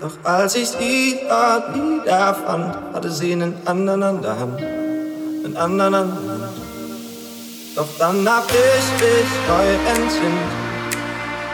Doch 0.00 0.10
als 0.24 0.56
ich 0.56 0.68
sie 0.68 1.20
dort 1.28 1.74
wieder 1.76 2.34
fand, 2.34 2.74
hatte 2.92 3.08
sie 3.08 3.34
einen 3.34 3.54
anderen 3.66 4.02
an 4.02 4.20
der 4.20 4.36
Hand, 4.36 4.58
einen 4.60 5.56
anderen 5.56 5.94
an 5.94 6.10
der 6.26 6.32
Hand. 6.32 6.56
Doch 7.76 7.86
dann 8.00 8.28
hab 8.28 8.46
ich 8.50 8.86
mich 9.00 9.30
neu 9.46 9.68
entsinnt, 9.94 10.50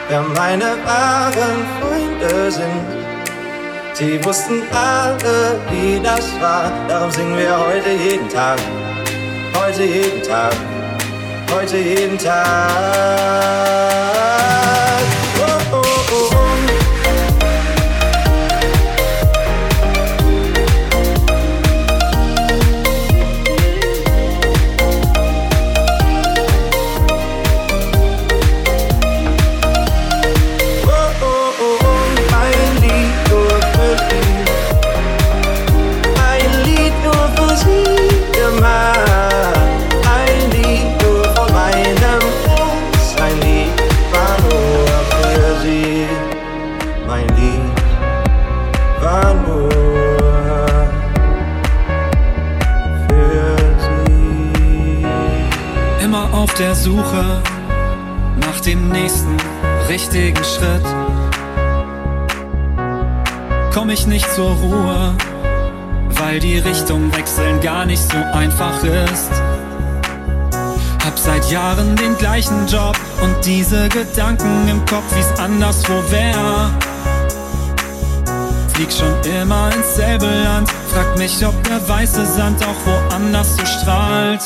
wer 0.07 0.21
meine 0.21 0.77
wahren 0.83 1.67
Freunde 1.79 2.51
sind. 2.51 2.87
Sie 3.93 4.25
wussten 4.25 4.63
alle, 4.73 5.59
wie 5.69 5.99
das 5.99 6.25
war, 6.41 6.71
darum 6.87 7.11
singen 7.11 7.37
wir 7.37 7.55
heute 7.55 7.91
jeden 7.91 8.27
Tag, 8.29 8.57
heute 9.53 9.83
jeden 9.83 10.23
Tag 10.23 10.55
heute 11.51 11.77
jeden 11.77 12.17
Tag. 12.17 12.69
Suche 56.89 57.43
nach 58.39 58.59
dem 58.61 58.89
nächsten 58.89 59.37
richtigen 59.89 60.43
Schritt. 60.43 60.83
Komm 63.71 63.91
ich 63.91 64.07
nicht 64.07 64.27
zur 64.33 64.53
Ruhe, 64.53 65.13
weil 66.09 66.39
die 66.39 66.57
Richtung 66.57 67.15
wechseln 67.15 67.61
gar 67.61 67.85
nicht 67.85 68.01
so 68.01 68.17
einfach 68.33 68.83
ist. 68.83 69.29
Hab 71.05 71.19
seit 71.19 71.51
Jahren 71.51 71.95
den 71.95 72.17
gleichen 72.17 72.65
Job 72.65 72.97
und 73.21 73.35
diese 73.45 73.87
Gedanken 73.89 74.67
im 74.67 74.83
Kopf, 74.87 75.13
wie's 75.15 75.39
anderswo 75.39 75.93
wär. 76.09 76.71
Flieg 78.73 78.91
schon 78.91 79.13
immer 79.39 79.69
ins 79.75 79.95
selbe 79.95 80.25
Land, 80.25 80.71
frag 80.91 81.19
mich, 81.19 81.45
ob 81.45 81.53
der 81.65 81.87
weiße 81.87 82.25
Sand 82.25 82.65
auch 82.65 83.11
woanders 83.11 83.57
so 83.57 83.65
strahlt. 83.67 84.41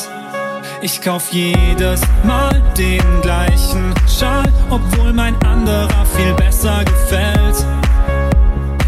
Ich 0.83 0.99
kauf 0.99 1.31
jedes 1.31 2.01
Mal 2.25 2.61
den 2.77 3.21
gleichen 3.21 3.93
Schal, 4.05 4.43
obwohl 4.69 5.13
mein 5.13 5.33
anderer 5.45 6.05
viel 6.13 6.33
besser 6.33 6.83
gefällt. 6.83 7.65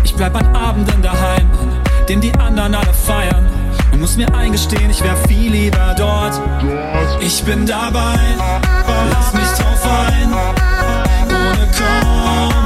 Ich 0.03 0.13
bleib 0.13 0.35
an 0.35 0.53
Abenden 0.53 1.01
daheim, 1.01 1.49
den 2.09 2.19
die 2.19 2.33
anderen 2.33 2.75
alle 2.75 2.93
feiern. 2.93 3.47
Und 3.93 4.01
muss 4.01 4.17
mir 4.17 4.27
eingestehen, 4.35 4.89
ich 4.89 5.01
wär 5.01 5.15
viel 5.29 5.53
lieber 5.53 5.95
dort. 5.97 6.33
Ich 7.21 7.41
bin 7.45 7.65
dabei, 7.65 8.19
lass 9.11 9.33
mich 9.33 9.47
drauf 9.57 9.85
ein, 9.85 10.33
ohne 11.29 11.65
Kompromisse. 11.71 12.64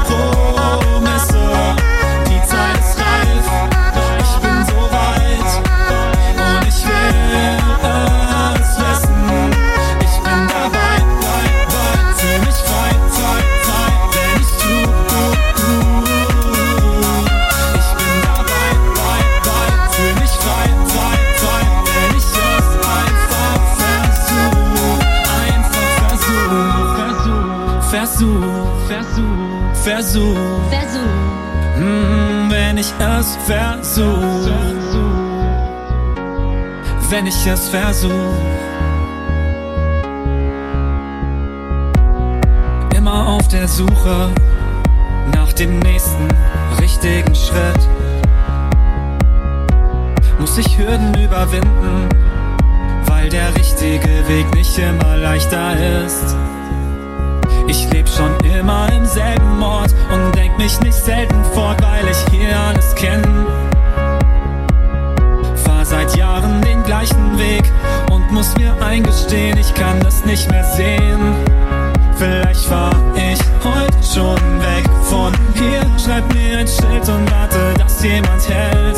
Versuch, 30.00 30.38
versuch. 30.70 31.78
Mm, 31.78 32.50
wenn 32.50 32.78
ich 32.78 32.94
es 33.00 33.38
versuch, 33.46 34.50
wenn 37.10 37.28
ich 37.28 37.46
es 37.46 37.68
versuch. 37.68 38.12
Immer 42.96 43.28
auf 43.28 43.48
der 43.50 43.68
Suche 43.68 44.30
nach 45.36 45.52
dem 45.52 45.80
nächsten 45.80 46.28
richtigen 46.80 47.36
Schritt. 47.36 47.84
Muss 50.40 50.58
ich 50.58 50.78
Hürden 50.78 51.14
überwinden, 51.22 52.08
weil 53.06 53.28
der 53.28 53.54
richtige 53.54 54.28
Weg 54.30 54.56
nicht 54.56 54.78
immer 54.78 55.18
leichter 55.18 56.06
ist. 56.06 56.38
Ich 57.80 57.90
leb 57.94 58.10
schon 58.10 58.36
immer 58.42 58.92
im 58.92 59.06
selben 59.06 59.64
Ort 59.64 59.96
und 60.12 60.36
denk 60.36 60.58
mich 60.58 60.78
nicht 60.82 60.94
selten 60.94 61.46
fort, 61.54 61.82
weil 61.82 62.10
ich 62.10 62.18
hier 62.30 62.54
alles 62.60 62.94
kenn. 62.96 63.24
fahren 66.50 66.62
den 66.62 66.84
gleichen 66.84 67.38
Weg 67.38 67.64
und 68.12 68.30
muss 68.34 68.54
mir 68.58 68.74
eingestehen, 68.82 69.58
ich 69.58 69.74
kann 69.74 69.98
das 70.02 70.26
nicht 70.26 70.52
mehr 70.52 70.64
sehen. 70.64 71.36
Vielleicht 72.18 72.66
fahr 72.66 72.94
ich 73.16 73.40
heute 73.64 74.04
schon 74.04 74.60
weg 74.60 74.90
von 75.04 75.32
hier. 75.54 75.82
Schreib 75.98 76.34
mir 76.34 76.60
ein 76.60 76.68
Schild 76.68 77.08
und 77.08 77.32
warte, 77.32 77.74
dass 77.78 78.04
jemand 78.04 78.50
hält. 78.50 78.98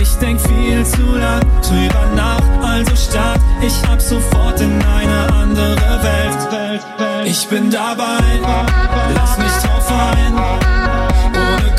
Ich 0.00 0.14
denk 0.18 0.40
viel 0.40 0.84
zu 0.86 1.16
lang 1.16 1.42
drüber 1.62 2.06
nach, 2.14 2.42
also 2.62 2.94
start 2.94 3.40
ich 3.60 3.74
ab 3.90 4.00
sofort 4.00 4.60
in 4.60 4.80
eine 4.82 5.32
andere 5.32 6.02
Welt. 6.02 7.07
Ich 7.24 7.48
bin 7.48 7.70
dabei, 7.70 8.18
lass 9.14 9.38
mich 9.38 9.52
drauf 9.62 9.90
ein, 9.90 10.34
ohne 11.34 11.74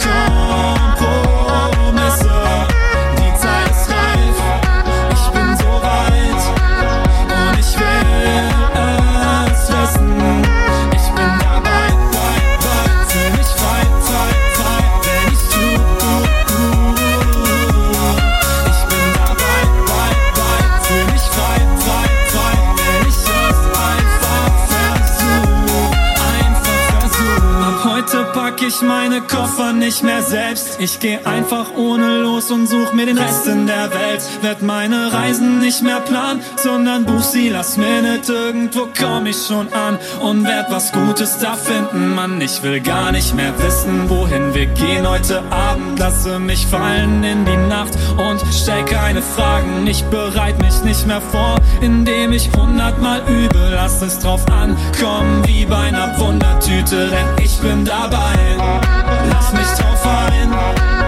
Kompromisse. 0.98 2.09
Ich 28.70 28.82
meine 28.84 29.22
Koffer 29.22 29.74
nicht 29.74 30.04
mehr 30.04 30.22
selbst. 30.22 30.80
Ich 30.80 31.00
geh 31.00 31.18
einfach 31.26 31.76
ohne 31.76 32.20
los 32.20 32.52
und 32.52 32.68
such 32.68 32.94
mir 32.94 33.08
den 33.08 33.18
Rest 33.18 33.48
in 33.48 33.66
der 33.66 33.90
Welt. 33.90 34.22
Werd 34.44 34.62
meine 34.62 35.12
Reisen 35.12 35.58
nicht 35.58 35.82
mehr 35.82 36.00
planen, 36.02 36.42
sondern 36.56 37.04
buch 37.04 37.24
sie 37.24 37.50
last 37.50 37.80
minute. 37.80 38.32
Irgendwo 38.32 38.88
komm 38.96 39.26
ich 39.26 39.38
schon 39.48 39.74
an 39.74 39.98
und 40.22 40.44
werd 40.44 40.70
was 40.70 40.92
Gutes 40.92 41.40
da 41.40 41.56
finden. 41.56 42.14
Mann, 42.14 42.40
ich 42.42 42.62
will 42.62 42.80
gar 42.80 43.12
nicht 43.12 43.34
mehr 43.34 43.54
wissen, 43.58 44.08
wohin 44.08 44.54
wir 44.54 44.68
gehen 44.68 45.10
heute 45.10 45.42
Abend. 45.50 45.98
Lasse 45.98 46.38
mich 46.38 46.68
fallen 46.68 47.24
in 47.24 47.46
die 47.46 47.58
Nacht 47.58 47.94
und 48.18 48.40
stell 48.54 48.86
keine 48.86 49.24
Fragen. 49.24 49.88
Ich 49.88 50.04
bereit 50.06 50.62
mich 50.62 50.84
nicht 50.84 51.08
mehr 51.08 51.22
vor, 51.22 51.56
indem 51.82 52.34
ich 52.34 52.52
hundertmal 52.56 53.24
übe. 53.28 53.72
Lass 53.72 54.04
es 54.04 54.20
drauf 54.20 54.46
ankommen, 54.52 55.42
wie 55.48 55.66
bei 55.66 55.88
einer 55.88 56.20
Wundertüte, 56.20 57.10
denn 57.10 57.44
ich 57.44 57.58
bin 57.58 57.84
dabei. 57.84 58.59
Lass 59.30 59.54
mich 59.54 59.68
drauf 59.78 60.06
ein, 60.06 60.99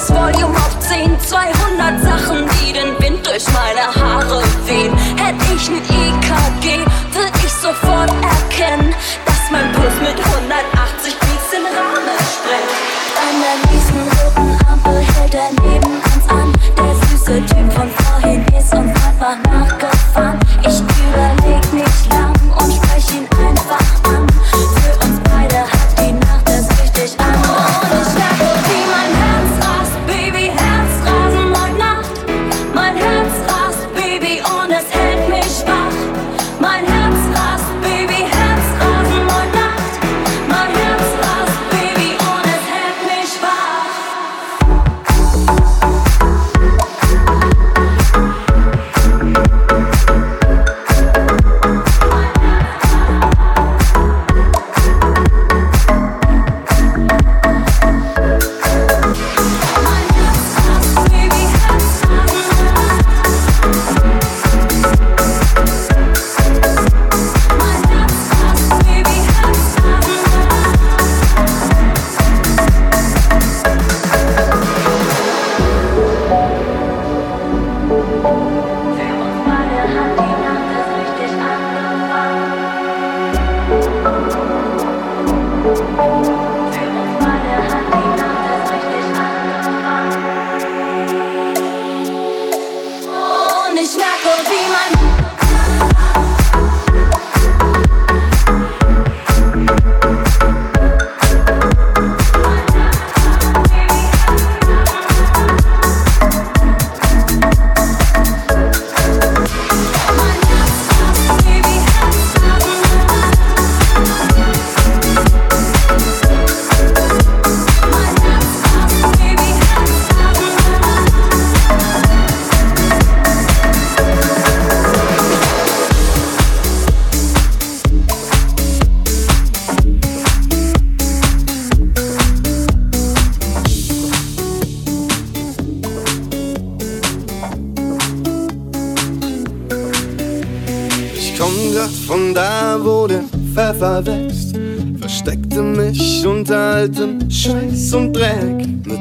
das 0.00 0.10
Volume 0.14 0.56
auf 0.56 0.78
10. 0.78 1.18
200 1.20 2.00
Sachen, 2.02 2.46
die 2.60 2.72
den 2.72 2.98
Wind 3.00 3.26
durch 3.26 3.44
meine 3.52 3.86
Haare 3.94 4.42
wehen. 4.64 4.96
Hätte 5.16 5.44
ich 5.54 5.68
ein 5.68 5.76
EKG, 5.76 6.78
würd 7.12 7.32
ich 7.44 7.52
sofort 7.52 8.10
erkennen, 8.10 8.94
dass 9.26 9.50
mein 9.50 9.70
Puls 9.72 9.94
mit 10.00 10.16
180 10.18 11.18
Beats 11.18 11.50
den 11.52 11.66
Rahmen 11.66 12.16
sprengt. 12.32 12.72
An 13.20 13.34
der 13.44 13.56
nächsten 13.70 14.02
roten 14.16 14.52
Ampel 14.72 14.98
hält 15.14 15.34
er 15.34 15.50
neben 15.64 15.92
uns 15.96 16.28
an. 16.28 16.52
Der 16.76 16.94
süße 17.08 17.36
Typ 17.46 17.72
von 17.72 17.90
vorhin 17.90 18.29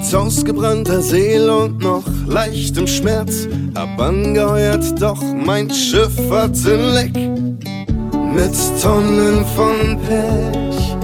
Mit 0.09 0.15
ausgebrannter 0.15 1.03
Seele 1.03 1.55
und 1.55 1.83
noch 1.83 2.03
leichtem 2.25 2.87
Schmerz. 2.87 3.47
Hab 3.75 4.01
angeheuert, 4.01 4.99
doch 4.99 5.21
mein 5.21 5.69
Schiff 5.69 6.17
hatte 6.31 6.77
Leck. 6.93 7.13
Mit 7.13 8.55
Tonnen 8.81 9.45
von 9.55 9.99
Pech 10.07 10.95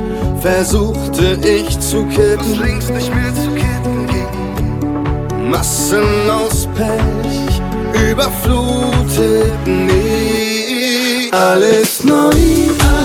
versuchte 0.42 1.38
ich 1.48 1.80
zu 1.80 2.04
kippen. 2.06 2.40
Was 2.50 2.58
links 2.58 2.90
nicht 2.90 3.14
mehr 3.14 3.32
zu 3.36 3.52
kippen 3.52 4.08
ging. 4.08 5.52
Massen 5.52 6.28
aus 6.28 6.68
Pech 6.76 8.10
überfluteten 8.10 9.86
mich. 9.86 11.32
Alles 11.32 12.04
neu, 12.04 12.32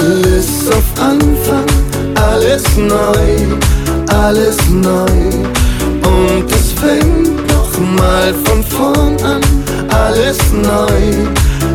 alles 0.00 0.66
auf 0.66 0.98
Anfang, 0.98 1.66
alles 2.14 2.64
neu, 2.78 3.58
alles 4.08 4.56
neu. 4.70 5.59
Und 6.02 6.50
es 6.50 6.72
fängt 6.72 7.46
nochmal 7.48 8.34
von 8.44 8.62
vorn 8.64 9.16
an, 9.22 9.40
alles 9.90 10.38
neu, 10.52 11.28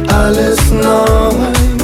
alles 0.08 0.60
neu. 0.72 1.75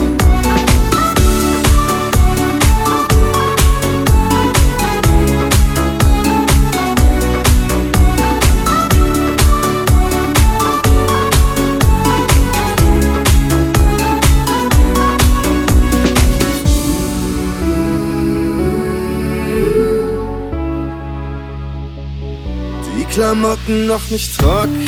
Klamotten 23.11 23.87
noch 23.87 24.09
nicht 24.09 24.39
trocken, 24.39 24.85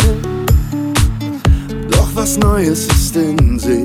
doch 1.91 2.07
was 2.13 2.37
Neues 2.37 2.87
ist 2.87 3.17
in 3.17 3.59
sich. 3.59 3.83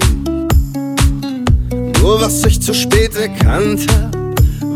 Nur 2.01 2.21
was 2.21 2.45
ich 2.47 2.63
zu 2.63 2.73
spät 2.73 3.17
erkannt 3.17 3.85
hab, 3.91 4.17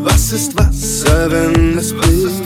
was 0.05 0.33
ist 0.33 0.59
Wasser, 0.59 1.31
wenn 1.31 1.79
es 1.79 1.93
bricht? 1.93 2.43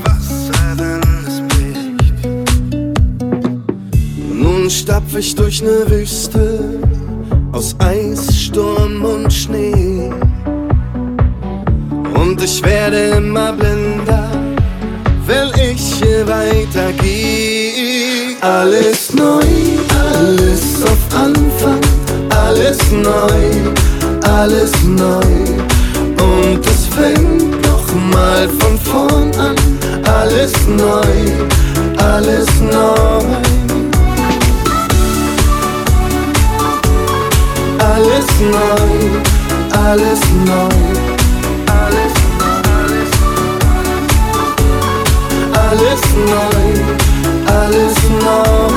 Nun 4.30 4.68
stapf 4.68 5.16
ich 5.16 5.34
durch 5.34 5.62
ne 5.62 5.84
Wüste 5.88 6.78
aus 7.52 7.76
Eis, 7.78 8.38
Sturm 8.38 9.02
und 9.02 9.32
Schnee. 9.32 10.10
Und 12.14 12.42
ich 12.42 12.62
werde 12.62 13.16
immer 13.16 13.54
blinder 13.54 13.95
will 15.26 15.50
ich 15.56 15.94
hier 15.98 16.26
weitergehen. 16.28 16.76
Alles 18.40 19.12
neu, 19.12 19.42
alles 19.90 20.82
auf 20.84 20.98
Anfang, 21.14 21.80
alles 22.30 22.78
neu, 22.90 23.50
alles 24.22 24.72
neu. 24.84 25.26
Und 26.22 26.64
es 26.66 26.86
fängt 26.94 27.60
nochmal 27.66 28.48
von 28.60 28.78
vorn 28.78 29.34
an, 29.36 29.56
alles 30.04 30.52
neu, 30.66 31.14
alles 31.98 32.48
neu. 32.60 33.24
Alles 37.78 38.26
neu, 38.40 39.20
alles 39.72 40.20
neu. 40.44 40.95
Alles 45.68 46.02
neu, 46.30 46.66
alles 47.46 47.96
neu. 48.24 48.74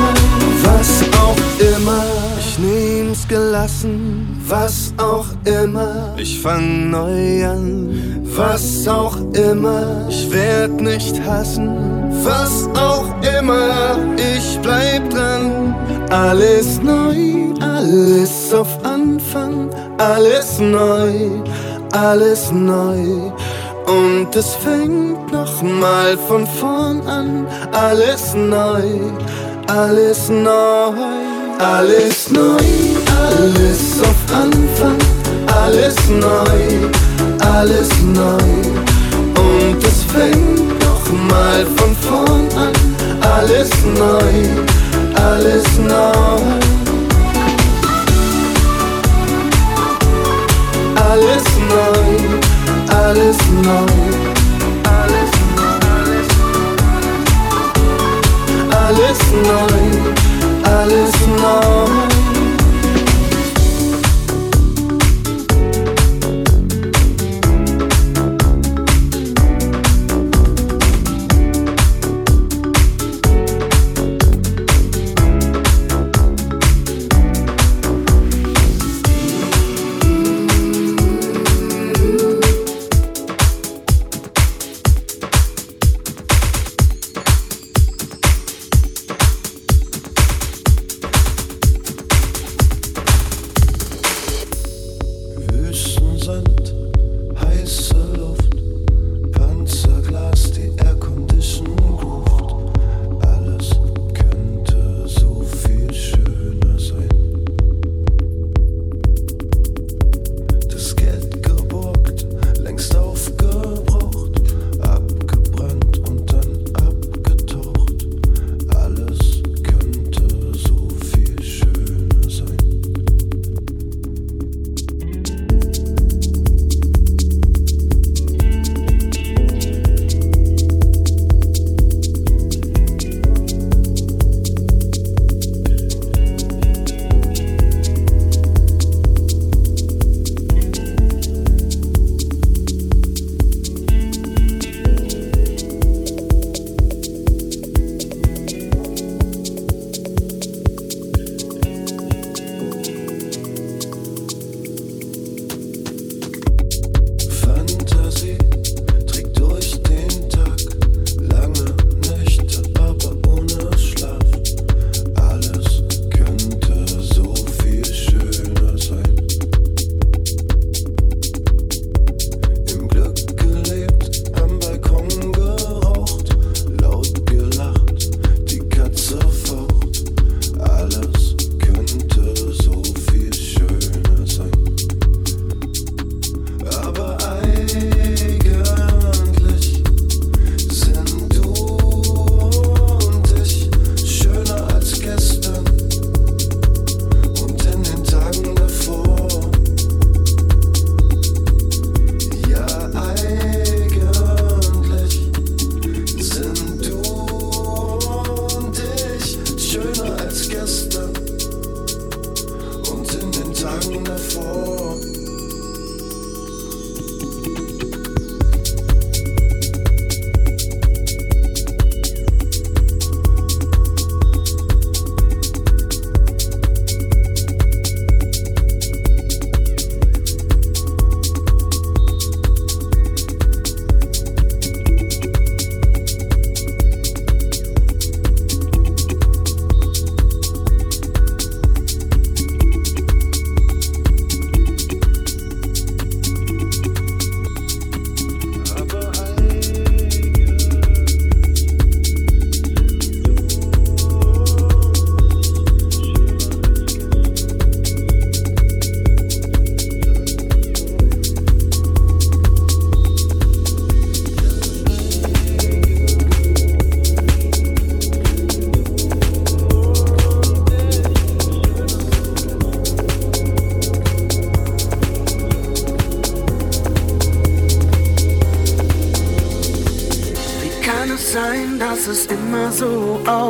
Was 0.63 0.91
auch 1.23 1.41
immer, 1.75 2.03
ich 2.39 2.59
nehm's 2.59 3.27
gelassen. 3.27 4.41
Was 4.47 4.93
auch 4.97 5.27
immer, 5.45 6.15
ich 6.17 6.39
fang 6.41 6.89
neu 6.89 7.45
an. 7.45 7.89
Was 8.35 8.87
auch 8.87 9.17
immer, 9.33 10.07
ich 10.09 10.31
werd 10.31 10.81
nicht 10.81 11.15
hassen. 11.25 11.69
Was 12.23 12.67
auch 12.75 13.07
immer, 13.37 13.97
ich 14.17 14.59
bleib 14.61 15.09
dran. 15.09 15.75
Alles 16.09 16.81
neu, 16.81 17.53
alles 17.61 18.53
auf 18.53 18.83
Anfang, 18.83 19.69
alles 19.97 20.59
neu, 20.59 21.29
alles 21.91 22.51
neu. 22.51 23.31
Und 23.89 24.35
es 24.35 24.53
fängt 24.53 25.31
nochmal 25.31 26.15
von 26.27 26.45
vorn 26.45 27.01
an. 27.07 27.47
Alles 27.71 28.35
neu, 28.35 28.83
alles 29.65 30.29
neu, 30.29 30.93
alles 31.57 32.29
neu, 32.29 32.59
alles 33.25 33.99
auf 34.01 34.35
Anfang. 34.43 34.99
Alles 35.47 35.95
neu, 36.07 36.61
alles 37.39 37.89
neu. 38.03 38.51
Und 39.41 39.83
es 39.83 40.03
fängt 40.03 40.79
nochmal 40.85 41.65
von 41.75 41.95
vorn 41.95 42.47
an. 42.55 42.73
Alles 43.21 43.71
neu, 43.97 44.35
alles 45.15 45.65
neu. 45.79 46.41
Alles 50.95 51.45
neu 51.69 52.38
alles 53.09 53.37
neu. 53.63 53.85
Alles 54.83 55.31
neu. 55.55 56.19
Alles 58.71 59.19
neu. 59.31 59.81
Alles 60.63 61.13
neu. 61.41 62.18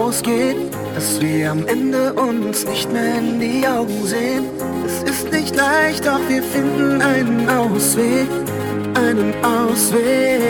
Ausgeht, 0.09 0.57
dass 0.95 1.21
wir 1.21 1.51
am 1.51 1.67
Ende 1.67 2.13
uns 2.13 2.65
nicht 2.65 2.91
mehr 2.91 3.19
in 3.19 3.39
die 3.39 3.67
Augen 3.67 4.05
sehen. 4.05 4.45
Es 4.83 5.03
ist 5.03 5.31
nicht 5.31 5.55
leicht, 5.55 6.03
doch 6.03 6.19
wir 6.27 6.41
finden 6.41 6.99
einen 6.99 7.47
Ausweg, 7.47 8.27
einen 8.95 9.33
Ausweg. 9.43 10.49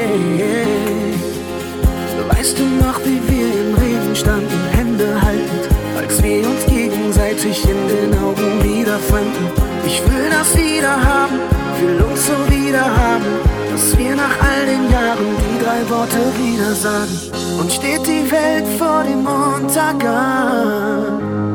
Weißt 2.30 2.57
du 2.57 2.64
noch, 2.64 2.99
wie 3.03 3.20
wir 3.28 3.47
im 3.62 3.74
Regen 3.76 4.16
standen, 4.16 4.62
Hände 4.72 5.22
haltend, 5.22 5.68
als 5.97 6.24
wir 6.24 6.39
uns 6.47 6.66
gegenseitig 6.66 7.62
in 7.66 7.82
den 7.93 8.18
Augen 8.20 8.64
wiederfanden? 8.64 9.45
Ich 9.86 10.01
will 10.05 10.30
das 10.32 10.55
wieder 10.55 10.95
haben, 11.03 11.38
will 11.82 12.01
uns 12.05 12.28
so 12.28 12.34
wieder 12.49 12.86
haben 12.86 13.60
dass 13.72 13.97
wir 13.97 14.16
nach 14.16 14.36
all 14.41 14.66
den 14.66 14.91
Jahren 14.91 15.36
die 15.39 15.64
drei 15.64 15.89
Worte 15.89 16.18
wieder 16.38 16.74
sagen. 16.74 17.29
Und 17.60 17.72
steht 17.74 18.07
die 18.07 18.32
Welt 18.32 18.66
vor 18.78 19.03
dem 19.03 19.28
Untergang, 19.28 20.07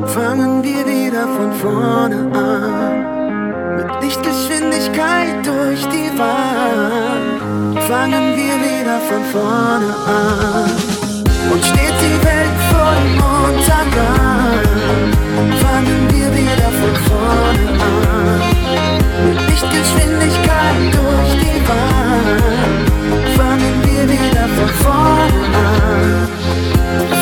fangen 0.06 0.62
wir 0.62 0.86
wieder 0.86 1.26
von 1.26 1.50
vorne 1.54 2.30
an. 2.34 3.76
Mit 3.76 4.02
Lichtgeschwindigkeit 4.02 5.46
durch 5.46 5.80
die 5.88 6.10
Wand, 6.18 7.80
fangen 7.88 8.36
wir 8.36 8.54
wieder 8.68 9.00
von 9.08 9.24
vorne 9.32 9.94
an. 10.06 10.70
Und 11.50 11.64
steht 11.64 11.96
die 12.06 12.18
Welt 12.22 12.58
vor 12.70 12.92
dem 13.02 13.16
Untergang, 13.48 14.60
fangen 15.64 16.00
wir 16.10 16.28
wieder 16.36 16.70
von 16.80 16.94
vorne 17.08 17.64
an. 17.80 18.40
Mit 19.26 19.40
Lichtgeschwindigkeit 19.48 20.80
durch 20.92 21.32
die 21.40 21.60
Wand 21.66 23.24
fangen 23.38 23.83
wieder 24.08 24.48
von 24.56 24.68
vorne 24.82 25.42
an. 25.54 26.28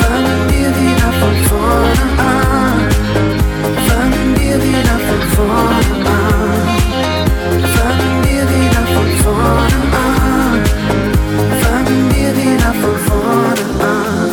Fangen 0.00 0.42
wir 0.48 0.70
wieder 0.80 1.10
von 1.20 1.36
vorne 1.48 2.06
an. 2.18 2.78
Fangen 3.88 4.28
wir 4.38 4.56
wieder 4.62 4.96
von 5.06 5.22
vorne 5.34 5.94
an. 6.08 6.66
Fangen 7.76 8.14
wir 8.24 8.44
wieder 8.54 8.84
von 8.94 9.10
vorne 9.22 9.80
an. 10.06 10.60
Fangen 11.62 12.02
wir 12.14 12.30
wieder 12.42 12.72
von 12.82 12.96
vorne 13.06 13.66
an. 13.80 14.30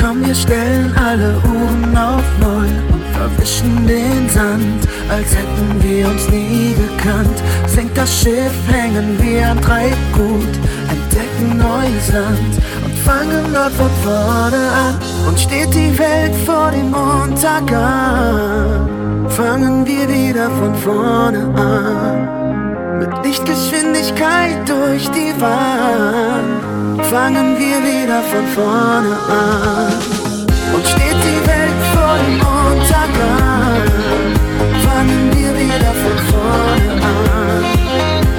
Komm, 0.00 0.16
wir 0.26 0.34
stellen 0.34 0.94
alle 0.96 1.30
Uhren 1.44 1.96
auf 1.96 2.24
und 2.40 2.87
verwischen 3.28 3.86
den 3.86 4.28
Sand, 4.28 4.88
als 5.08 5.34
hätten 5.34 5.82
wir 5.82 6.08
uns 6.08 6.28
nie 6.28 6.74
gekannt. 6.74 7.42
Senkt 7.66 7.96
das 7.96 8.12
Schiff, 8.20 8.52
hängen 8.68 9.18
wir 9.20 9.50
am 9.50 9.60
Treibgut, 9.60 10.58
entdecken 10.88 11.58
neues 11.58 12.12
Land 12.12 12.58
und 12.84 12.98
fangen 12.98 13.52
dort 13.52 13.72
von 13.72 13.90
vorne 14.02 14.56
an. 14.56 14.98
Und 15.26 15.38
steht 15.38 15.72
die 15.74 15.98
Welt 15.98 16.34
vor 16.46 16.70
dem 16.70 16.92
Untergang, 16.94 18.88
fangen 19.28 19.86
wir 19.86 20.08
wieder 20.08 20.50
von 20.50 20.74
vorne 20.76 21.52
an. 21.54 22.98
Mit 22.98 23.10
Lichtgeschwindigkeit 23.24 24.68
durch 24.68 25.08
die 25.10 25.32
Wand 25.40 27.04
fangen 27.06 27.56
wir 27.58 27.82
wieder 27.82 28.22
von 28.22 28.46
vorne 28.54 29.16
an. 29.28 29.92
Und 30.74 30.86
steht 30.86 31.16
die 31.22 31.46
Welt 31.46 31.57
vor 31.92 32.18
wir 35.36 35.52
wieder 35.58 35.92
von 36.02 36.18
vorne 36.30 36.88
an. 37.02 37.64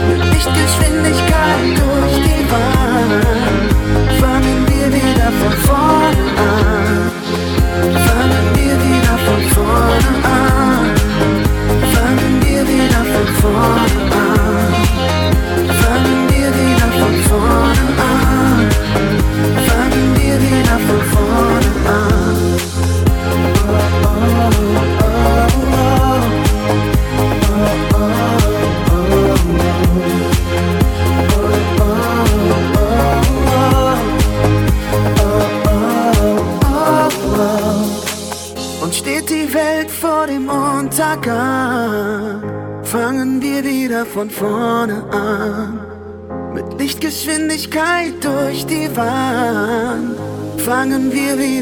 Mit 0.09 0.21
Lichtgeschwindigkeit 0.33 1.63
durch 1.77 2.15
die 2.25 2.43
Wand, 2.51 2.78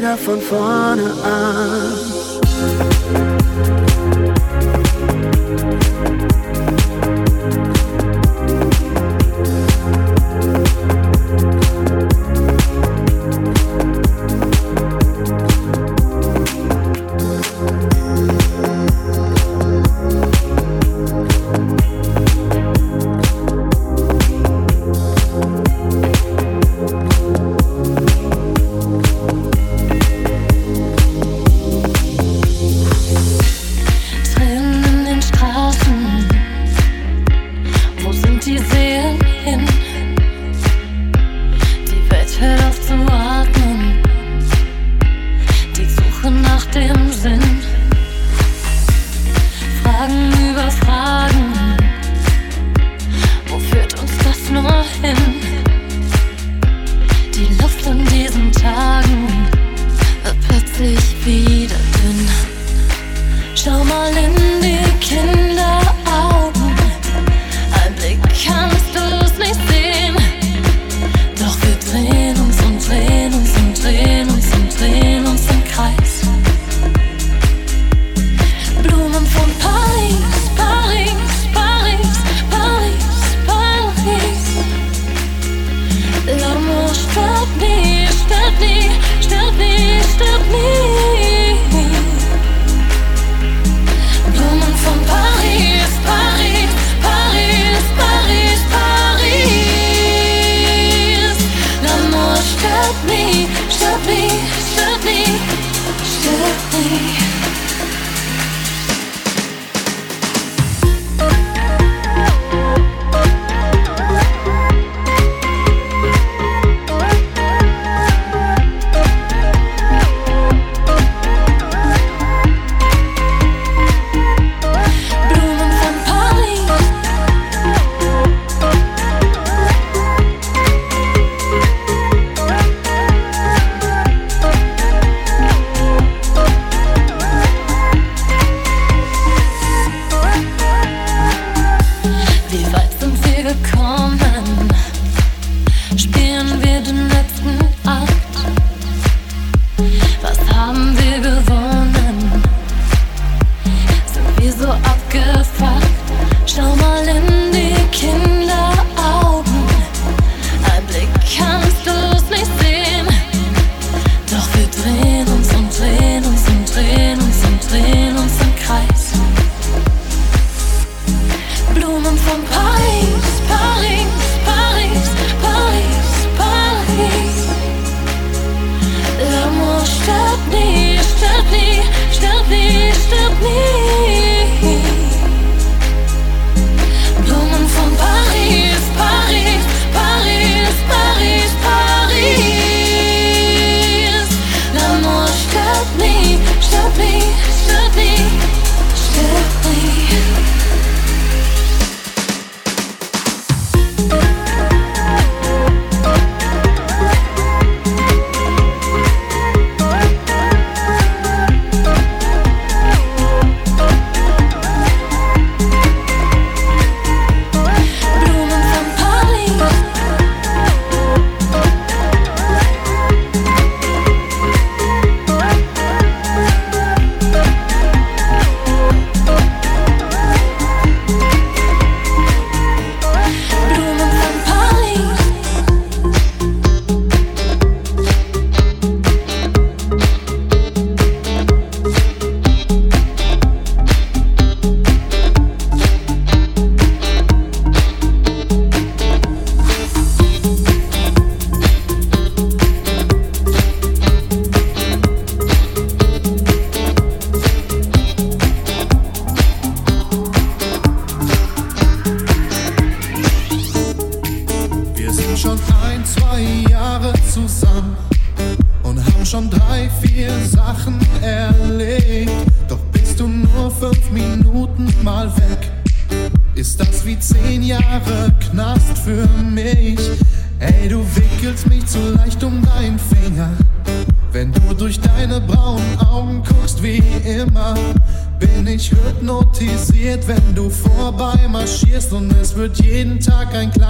wieder 0.08 0.16
von 0.16 0.40
vorne 0.40 1.12
an. 1.22 1.97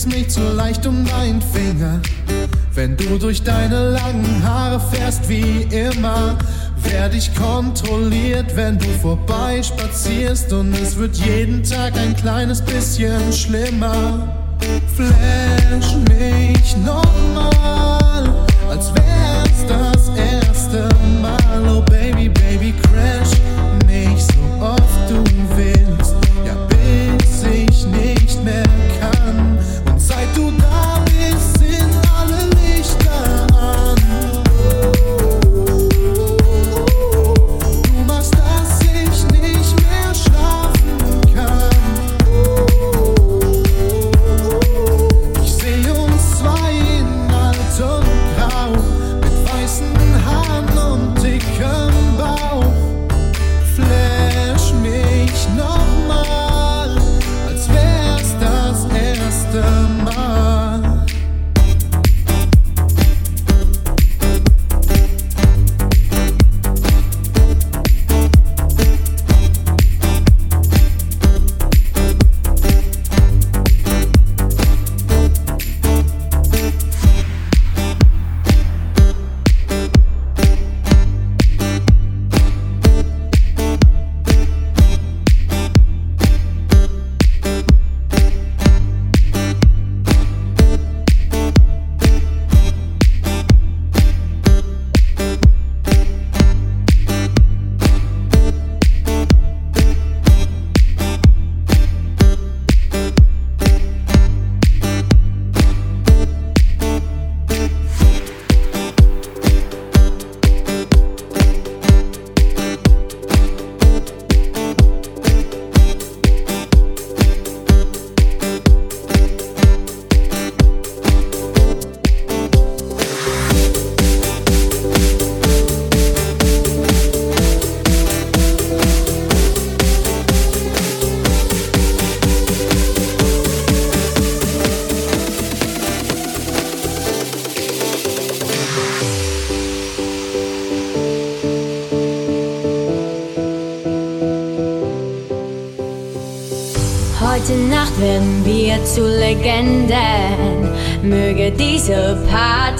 zu 0.00 0.40
leicht 0.54 0.86
um 0.86 1.04
deinen 1.04 1.42
Finger. 1.42 2.00
Wenn 2.74 2.96
du 2.96 3.18
durch 3.18 3.42
deine 3.42 3.90
langen 3.90 4.42
Haare 4.42 4.80
fährst 4.80 5.28
wie 5.28 5.64
immer, 5.70 6.38
werd 6.84 7.14
ich 7.14 7.34
kontrolliert, 7.34 8.56
wenn 8.56 8.78
du 8.78 8.86
vorbei 9.02 9.62
spazierst 9.62 10.54
und 10.54 10.72
es 10.72 10.96
wird 10.96 11.16
jeden 11.16 11.62
Tag 11.62 11.98
ein 11.98 12.16
kleines 12.16 12.62
bisschen 12.62 13.30
schlimmer. 13.30 14.56
Flash 14.96 15.94
mich 16.08 16.76
nochmal, 16.78 18.32
als 18.70 18.94
wär's 18.94 19.66
das 19.68 20.08
erste 20.16 20.88
Mal. 21.20 21.76
Oh 21.76 21.82
Baby, 21.82 21.99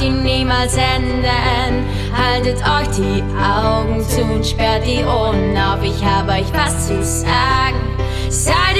ihn 0.00 0.22
niemals 0.22 0.76
enden. 0.76 1.84
Haltet 2.16 2.58
euch 2.58 2.88
die 2.96 3.22
Augen 3.38 4.02
zu 4.02 4.22
und 4.22 4.46
sperrt 4.46 4.86
die 4.86 5.04
Ohren 5.04 5.56
auf, 5.56 5.82
ich 5.82 6.04
habe 6.04 6.32
euch 6.32 6.52
was 6.52 6.88
zu 6.88 7.02
sagen. 7.02 7.78
Seid 8.28 8.79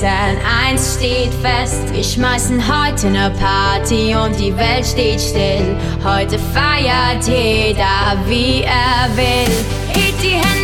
verbessern. 0.00 0.36
Eins 0.64 0.96
steht 0.96 1.32
fest, 1.34 1.92
wir 1.92 2.04
schmeißen 2.04 2.60
heute 2.60 3.10
ne 3.10 3.32
Party 3.38 4.14
und 4.14 4.38
die 4.38 4.56
Welt 4.56 4.86
steht 4.86 5.20
still. 5.20 5.76
Heute 6.04 6.38
feiert 6.38 7.26
jeder, 7.26 8.16
wie 8.26 8.62
er 8.62 9.08
will. 9.16 9.52
Hebt 9.94 10.22
die 10.22 10.30
Hände 10.30 10.59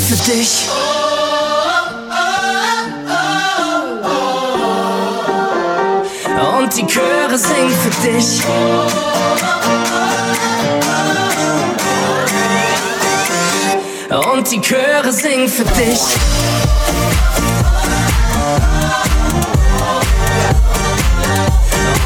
für 0.00 0.16
dich. 0.30 0.68
Und 6.58 6.76
die 6.76 6.86
Chöre 6.86 7.38
singen 7.38 7.70
für 7.70 7.90
dich. 8.06 8.42
Und 14.32 14.50
die 14.50 14.60
Chöre 14.60 15.12
singen 15.12 15.48
für 15.48 15.64
dich. 15.64 16.00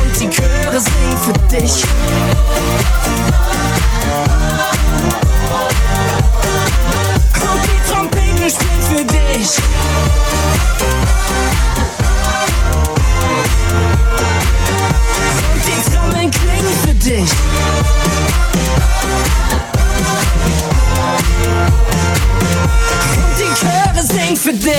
Und 0.02 0.20
die 0.20 0.30
Chöre 0.30 0.80
singen 0.80 1.18
für 1.24 1.56
dich. 1.56 1.84
For 8.44 8.50
this. 9.04 9.58
Und 15.54 15.62
die 15.66 15.80
für 16.86 16.94
dich. 16.94 17.30
Und 23.16 23.38
die 23.38 24.12
singen 24.12 24.36
für 24.36 24.52
dich. 24.52 24.74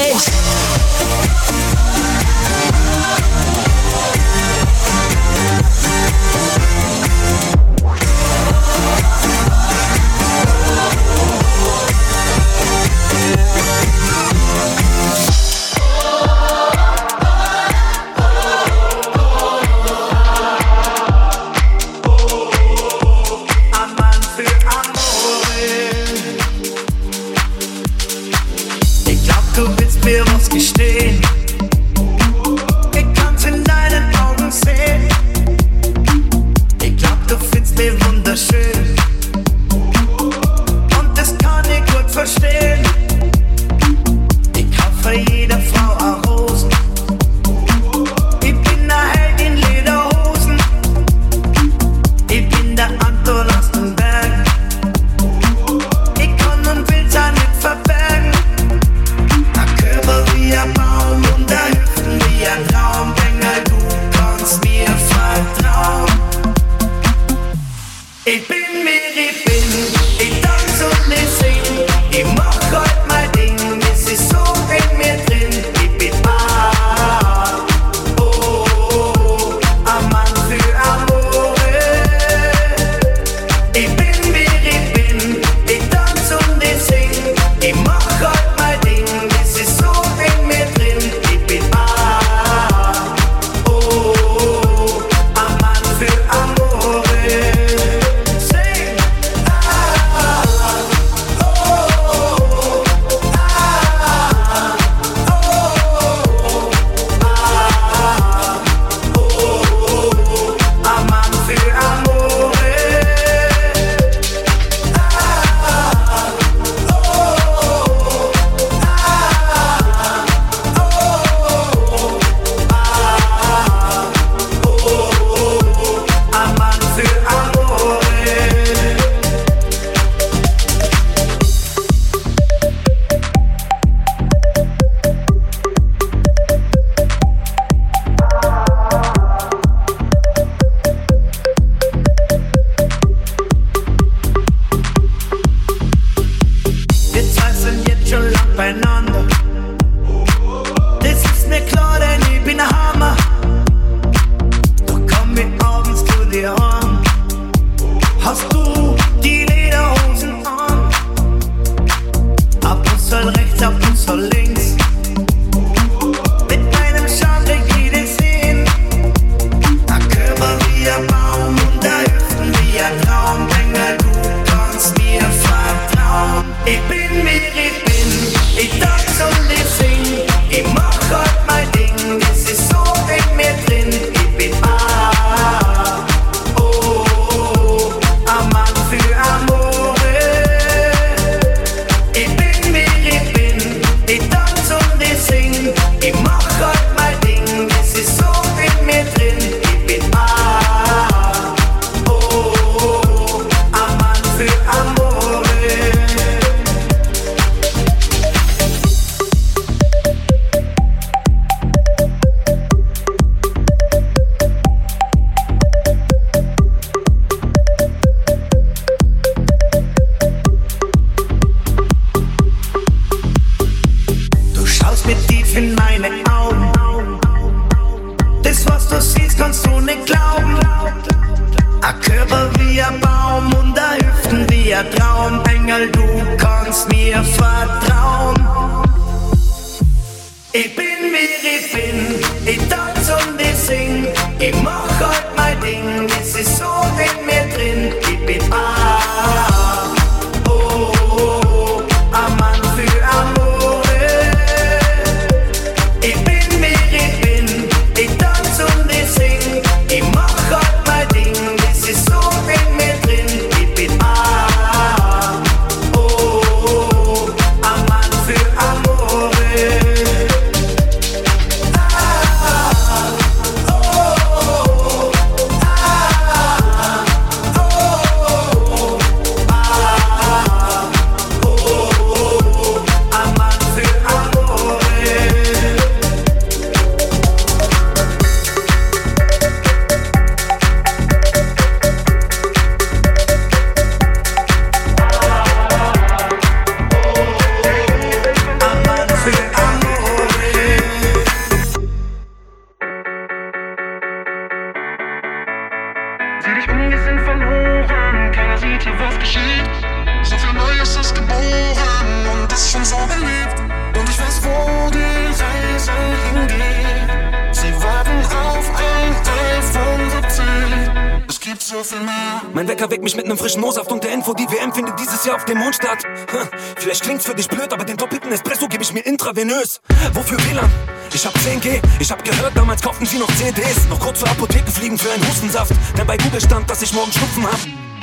Auf 325.35 325.45
dem 325.45 325.57
Mond 325.57 325.75
statt. 325.75 326.03
Hm, 326.31 326.47
Vielleicht 326.77 327.03
klingt's 327.03 327.25
für 327.25 327.35
dich 327.35 327.47
blöd, 327.47 327.71
aber 327.73 327.83
den 327.83 327.97
doppelten 327.97 328.31
Espresso 328.31 328.67
gebe 328.67 328.83
ich 328.83 328.93
mir 328.93 329.01
intravenös. 329.05 329.81
Wofür 330.13 330.37
WLAN? 330.49 330.71
Ich 331.13 331.25
hab 331.25 331.33
10G, 331.35 331.81
ich 331.99 332.11
hab 332.11 332.23
gehört, 332.23 332.55
damals 332.55 332.81
kauften 332.81 333.05
sie 333.05 333.17
noch 333.17 333.27
CDs. 333.35 333.87
Noch 333.89 333.99
kurz 333.99 334.19
zur 334.19 334.29
Apotheke 334.29 334.71
fliegen 334.71 334.97
für 334.97 335.11
einen 335.11 335.27
Hustensaft. 335.27 335.73
Denn 335.97 336.07
bei 336.07 336.17
Google 336.17 336.41
stand, 336.41 336.69
dass 336.69 336.81
ich 336.81 336.93
morgen 336.93 337.11
Schnupfen 337.11 337.45
hab. 337.45 337.59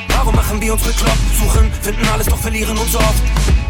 Warum 0.09 0.35
machen 0.37 0.61
wir 0.61 0.75
uns 0.75 0.83
bekloppt? 0.83 1.19
Suchen, 1.39 1.73
finden 1.81 2.07
alles, 2.13 2.27
doch 2.27 2.39
verlieren 2.39 2.77
uns 2.77 2.95
oft. 2.95 3.23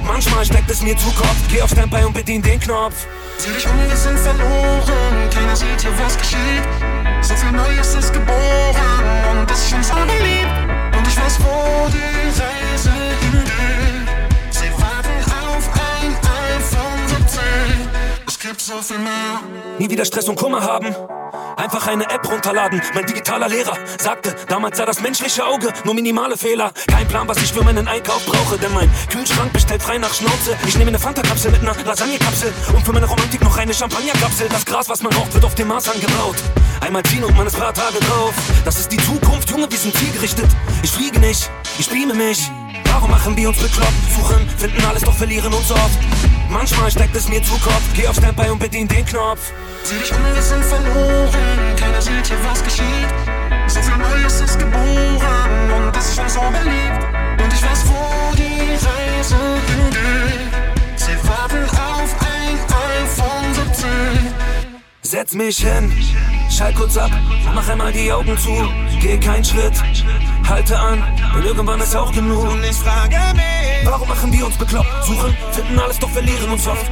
Manchmal 0.05 0.45
steckt 0.45 0.71
es 0.71 0.83
mir 0.83 0.97
zu 0.97 1.07
Kopf. 1.13 1.37
Geh 1.49 1.63
auf 1.63 1.71
Standby 1.71 2.05
und 2.05 2.15
bedien 2.15 2.43
den 2.43 2.59
Knopf. 2.59 3.07
Sieh 3.39 3.53
dich 3.53 3.67
um, 3.67 3.79
wir 3.79 3.97
sind 3.97 4.19
verloren. 4.19 5.31
Keiner 5.33 5.55
sieht 5.57 5.81
hier, 5.81 5.93
was 5.99 6.19
geschieht. 6.19 6.63
So 7.23 7.35
viel 7.37 7.53
Neues 7.53 7.95
ist 7.95 8.13
geboren 8.13 9.39
und 9.39 9.51
ist 9.51 9.71
schon 9.71 9.83
so 9.83 9.95
beliebt. 9.95 10.62
Weiß, 11.33 11.39
wo 11.41 11.89
die 11.89 12.41
Reise. 12.41 12.93
Sie 14.51 14.71
warten 14.73 15.31
auf 15.31 15.71
ein 15.73 16.13
iPhone 16.13 17.09
17. 17.09 17.41
Es 18.27 18.39
gibt 18.39 18.61
so 18.61 18.75
viel 18.83 18.99
mehr. 18.99 19.41
Nie 19.79 19.89
wieder 19.89 20.05
Stress 20.05 20.29
und 20.29 20.37
Kummer 20.37 20.63
haben. 20.63 20.95
Einfach 21.57 21.87
eine 21.87 22.05
App 22.05 22.29
runterladen. 22.31 22.83
Mein 22.95 23.07
digitaler 23.07 23.49
Lehrer 23.49 23.77
sagte, 23.99 24.35
damals 24.49 24.77
sei 24.77 24.85
das 24.85 25.01
menschliche 25.01 25.45
Auge 25.45 25.73
nur 25.85 25.95
minimale 25.95 26.37
Fehler. 26.37 26.73
Kein 26.87 27.07
Plan, 27.09 27.29
was 27.29 27.39
ich 27.39 27.53
für 27.53 27.63
meinen 27.63 27.89
Einkauf 27.89 28.25
brauche, 28.27 28.59
denn 28.59 28.73
mein 28.75 28.91
Kühlschrank 29.11 29.53
bestellt 29.53 29.83
frei 29.83 29.99
nach 29.99 30.13
Schnauze. 30.13 30.57
Ich 30.67 30.77
nehme 30.77 30.89
eine 30.89 30.99
Fanta-Kapsel 30.99 31.51
mit 31.51 31.63
einer 31.63 31.75
Lasagne-Kapsel 31.85 32.53
und 32.75 32.85
für 32.85 32.93
meine 32.93 33.07
Romantik 33.07 33.43
noch 33.43 33.57
eine 33.57 33.73
Champagner-Kapsel. 33.73 34.49
Das 34.49 34.67
Gras, 34.67 34.89
was 34.89 35.03
man 35.03 35.13
raucht, 35.15 35.33
wird 35.33 35.45
auf 35.45 35.55
dem 35.55 35.69
Mars 35.69 35.89
angebaut. 35.89 36.37
Einmal 36.83 37.05
ziehen 37.05 37.23
und 37.23 37.37
man 37.37 37.47
ist 37.47 37.57
paar 37.57 37.73
Tage 37.73 38.01
drauf. 38.01 38.35
Das 38.65 38.81
ist 38.81 38.91
die 38.91 38.97
Zukunft, 38.97 39.49
Junge, 39.49 39.71
wir 39.71 39.79
sind 39.79 39.97
zielgerichtet. 39.97 40.49
Ich 40.83 40.91
fliege 40.91 41.21
nicht, 41.21 41.49
ich 41.79 41.89
beame 41.89 42.13
mich. 42.13 42.51
Warum 42.87 43.09
machen 43.09 43.37
wir 43.37 43.49
uns 43.49 43.59
bekloppt? 43.59 43.93
Suchen, 44.17 44.49
finden 44.59 44.85
alles, 44.85 45.03
doch 45.03 45.15
verlieren 45.15 45.55
uns 45.55 45.71
oft. 45.71 45.99
Manchmal 46.51 46.91
steckt 46.91 47.15
es 47.15 47.29
mir 47.29 47.41
zu 47.41 47.53
Kopf. 47.53 47.83
Geh 47.95 48.09
auf 48.09 48.17
Standby 48.17 48.51
und 48.51 48.59
bedien 48.59 48.89
den 48.89 49.07
Knopf. 49.07 49.53
Sieh 49.85 49.97
dich 49.97 50.13
um, 50.13 50.35
wir 50.35 50.43
sind 50.43 50.65
verloren. 50.65 51.77
Keiner 51.79 52.03
sieht 52.03 52.27
hier, 52.27 52.37
was 52.43 52.63
geschieht. 52.65 53.09
So 53.69 53.81
viel 53.81 53.97
Neues 53.97 54.41
ist 54.41 54.59
geboren 54.59 55.71
und 55.77 55.97
ist 55.97 56.17
schon 56.17 56.29
so 56.29 56.41
beliebt. 56.41 57.43
Und 57.43 57.53
ich 57.53 57.63
weiß, 57.63 57.85
wo 57.87 58.35
die 58.35 58.73
Reise 58.73 59.37
hingeht. 59.69 60.51
Sie 60.97 61.29
warten 61.29 61.65
auf 61.65 62.11
ein 62.21 62.59
iPhone 63.05 63.55
17. 63.55 63.89
Setz 65.03 65.33
mich 65.35 65.59
hin, 65.59 65.93
halt 66.63 66.77
kurz 66.77 66.97
ab, 66.97 67.11
mach 67.55 67.69
einmal 67.69 67.93
die 67.93 68.13
Augen 68.13 68.37
zu, 68.39 68.51
geh 69.01 69.19
keinen 69.19 69.45
Schritt, 69.45 69.75
halte 70.49 70.79
an, 70.79 71.03
denn 71.35 71.45
irgendwann 71.45 71.81
ist 71.81 71.95
auch 71.97 72.13
genug. 72.13 72.51
Und 72.51 72.65
ich 72.65 72.77
frage 72.77 73.17
mich, 73.35 73.85
warum 73.85 74.09
machen 74.09 74.33
wir 74.33 74.47
uns 74.47 74.57
bekloppt? 74.57 75.05
Suchen, 75.05 75.37
finden 75.53 75.79
alles, 75.79 75.99
doch 75.99 76.11
verlieren 76.11 76.51
uns 76.51 76.67
oft. 76.67 76.91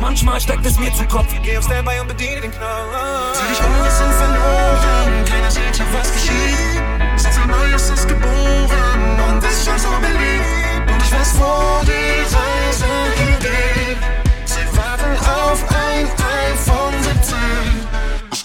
Manchmal 0.00 0.40
steckt 0.40 0.66
es 0.66 0.78
mir 0.78 0.92
zu 0.94 1.04
Kopf. 1.06 1.32
Geh 1.42 1.56
auf 1.56 1.64
Standby 1.64 2.00
und 2.00 2.08
bediene 2.08 2.40
den 2.40 2.50
Knopf. 2.50 3.34
Zieh 3.34 3.48
dich 3.48 3.60
um, 3.60 3.84
wir 3.84 3.90
sind 3.90 4.12
verloren, 4.14 5.24
keiner 5.24 5.50
sieht 5.50 5.76
hier, 5.76 5.86
was 5.92 6.12
geschieht. 6.12 6.82
So 7.16 7.28
viel 7.30 7.46
Neues 7.46 7.90
ist 7.90 8.08
geboren 8.08 9.20
und 9.28 9.44
ist 9.44 9.64
schon 9.64 9.78
so 9.78 9.88
beliebt. 10.00 10.90
Und 10.92 11.02
ich 11.02 11.12
weiß, 11.12 11.34
wo 11.38 11.84
die 11.84 12.28
sind. 12.28 12.53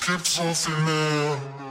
chips 0.09 0.39
off 0.39 0.67
in 0.67 0.85
there. 0.85 1.68